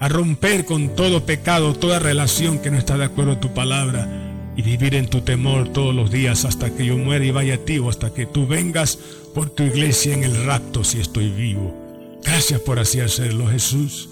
a 0.00 0.08
romper 0.08 0.64
con 0.64 0.90
todo 0.94 1.24
pecado, 1.24 1.74
toda 1.74 1.98
relación 1.98 2.58
que 2.58 2.70
no 2.70 2.78
está 2.78 2.96
de 2.98 3.04
acuerdo 3.04 3.32
a 3.32 3.40
tu 3.40 3.52
palabra 3.54 4.08
y 4.56 4.62
vivir 4.62 4.94
en 4.94 5.08
tu 5.08 5.22
temor 5.22 5.68
todos 5.68 5.94
los 5.94 6.10
días 6.10 6.44
hasta 6.44 6.70
que 6.70 6.86
yo 6.86 6.96
muera 6.96 7.24
y 7.24 7.30
vaya 7.30 7.54
a 7.54 7.58
ti 7.58 7.78
o 7.78 7.88
hasta 7.88 8.12
que 8.12 8.26
tú 8.26 8.46
vengas 8.46 8.98
por 9.34 9.50
tu 9.50 9.64
iglesia 9.64 10.14
en 10.14 10.24
el 10.24 10.44
rapto 10.44 10.84
si 10.84 11.00
estoy 11.00 11.30
vivo. 11.30 12.20
Gracias 12.24 12.60
por 12.60 12.78
así 12.78 13.00
hacerlo, 13.00 13.48
Jesús. 13.48 14.08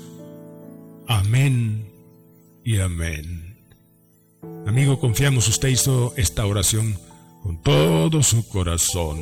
Amén 1.07 1.87
y 2.65 2.79
amén. 2.79 3.52
Amigo, 4.67 5.01
confiamos, 5.01 5.49
usted 5.49 5.69
hizo 5.69 6.15
esta 6.17 6.47
oración 6.47 6.99
con 7.43 7.61
todo 7.63 8.23
su 8.23 8.49
corazón. 8.49 9.19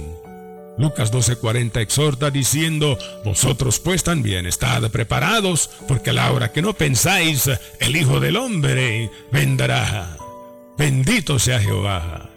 Lucas 0.79 1.13
12:40 1.13 1.81
exhorta 1.81 2.31
diciendo, 2.31 2.99
vosotros 3.25 3.81
pues 3.81 4.03
también 4.03 4.47
estad 4.47 4.91
preparados, 4.91 5.71
porque 5.89 6.11
a 6.11 6.15
la 6.15 6.33
hora 6.33 6.53
que 6.53 6.63
no 6.63 6.75
pensáis, 6.75 7.51
el 7.81 7.97
Hijo 7.97 8.21
del 8.21 8.37
Hombre 8.37 9.11
vendrá. 9.33 10.17
Bendito 10.79 11.39
sea 11.39 11.61
Jehová. 11.61 12.30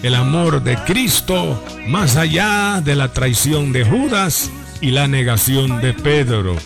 El 0.02 0.14
amor 0.14 0.62
de 0.62 0.76
Cristo 0.84 1.62
más 1.86 2.16
allá 2.16 2.80
de 2.82 2.94
la 2.94 3.12
traición 3.12 3.72
de 3.72 3.84
Judas 3.84 4.50
y 4.80 4.92
la 4.92 5.08
negación 5.08 5.82
de 5.82 5.92
Pedro. 5.92 6.56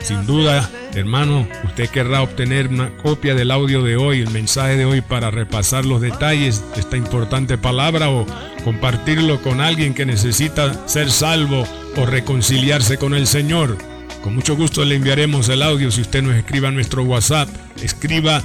Sin 0.00 0.24
duda, 0.24 0.70
hermano, 0.94 1.46
usted 1.64 1.90
querrá 1.90 2.22
obtener 2.22 2.68
una 2.68 2.88
copia 2.96 3.34
del 3.34 3.50
audio 3.50 3.82
de 3.82 3.98
hoy, 3.98 4.20
el 4.20 4.30
mensaje 4.30 4.78
de 4.78 4.86
hoy 4.86 5.02
para 5.02 5.30
repasar 5.30 5.84
los 5.84 6.00
detalles 6.00 6.64
de 6.74 6.80
esta 6.80 6.96
importante 6.96 7.58
palabra 7.58 8.08
o 8.08 8.24
compartirlo 8.64 9.42
con 9.42 9.60
alguien 9.60 9.92
que 9.92 10.06
necesita 10.06 10.88
ser 10.88 11.10
salvo 11.10 11.68
o 11.96 12.06
reconciliarse 12.06 12.96
con 12.96 13.12
el 13.12 13.26
Señor. 13.26 13.76
Con 14.24 14.34
mucho 14.34 14.56
gusto 14.56 14.84
le 14.86 14.94
enviaremos 14.94 15.50
el 15.50 15.62
audio 15.62 15.90
si 15.90 16.00
usted 16.00 16.22
nos 16.22 16.34
escriba 16.34 16.68
a 16.68 16.70
nuestro 16.70 17.04
WhatsApp. 17.04 17.46
Escriba, 17.82 18.42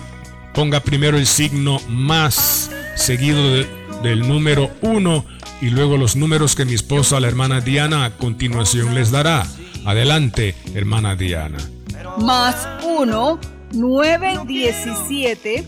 ponga 0.53 0.81
primero 0.81 1.17
el 1.17 1.25
signo 1.25 1.79
más 1.87 2.69
seguido 2.97 3.63
del 4.03 4.27
número 4.27 4.71
1 4.81 5.25
y 5.61 5.69
luego 5.69 5.95
los 5.95 6.17
números 6.17 6.57
que 6.57 6.65
mi 6.65 6.73
esposa, 6.73 7.21
la 7.21 7.29
hermana 7.29 7.61
Diana, 7.61 8.03
a 8.03 8.09
continuación 8.09 8.93
les 8.93 9.09
dará. 9.09 9.47
Adelante, 9.85 10.53
hermana 10.75 11.15
Diana. 11.15 11.59
Más 12.17 12.67
1 12.83 13.39
917 13.71 15.63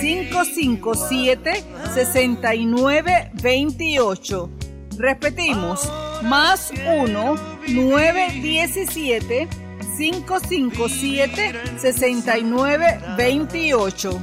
557 0.00 1.64
6928. 1.94 4.50
Repetimos, 4.98 5.88
más 6.24 6.72
1 6.84 7.51
917 7.68 9.48
557 9.96 11.52
6928. 11.78 14.22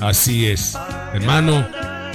Así 0.00 0.46
es. 0.46 0.78
Hermano, 1.12 1.66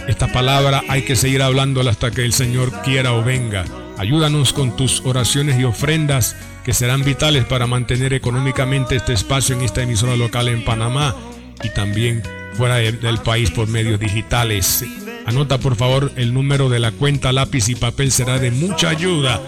esta 0.07 0.31
palabra 0.31 0.83
hay 0.89 1.03
que 1.03 1.15
seguir 1.15 1.41
hablándola 1.41 1.91
hasta 1.91 2.11
que 2.11 2.23
el 2.23 2.33
Señor 2.33 2.71
quiera 2.81 3.13
o 3.13 3.23
venga. 3.23 3.65
Ayúdanos 3.97 4.53
con 4.53 4.75
tus 4.75 5.01
oraciones 5.05 5.59
y 5.59 5.63
ofrendas 5.63 6.35
que 6.63 6.73
serán 6.73 7.03
vitales 7.03 7.45
para 7.45 7.67
mantener 7.67 8.13
económicamente 8.13 8.95
este 8.95 9.13
espacio 9.13 9.55
en 9.55 9.61
esta 9.61 9.83
emisora 9.83 10.15
local 10.15 10.47
en 10.47 10.65
Panamá 10.65 11.15
y 11.63 11.69
también 11.69 12.23
fuera 12.53 12.77
del 12.77 13.17
país 13.19 13.51
por 13.51 13.67
medios 13.67 13.99
digitales. 13.99 14.83
Anota 15.25 15.57
por 15.57 15.75
favor 15.75 16.11
el 16.15 16.33
número 16.33 16.69
de 16.69 16.79
la 16.79 16.91
cuenta 16.91 17.31
lápiz 17.31 17.69
y 17.69 17.75
papel 17.75 18.11
será 18.11 18.39
de 18.39 18.51
mucha 18.51 18.89
ayuda. 18.89 19.41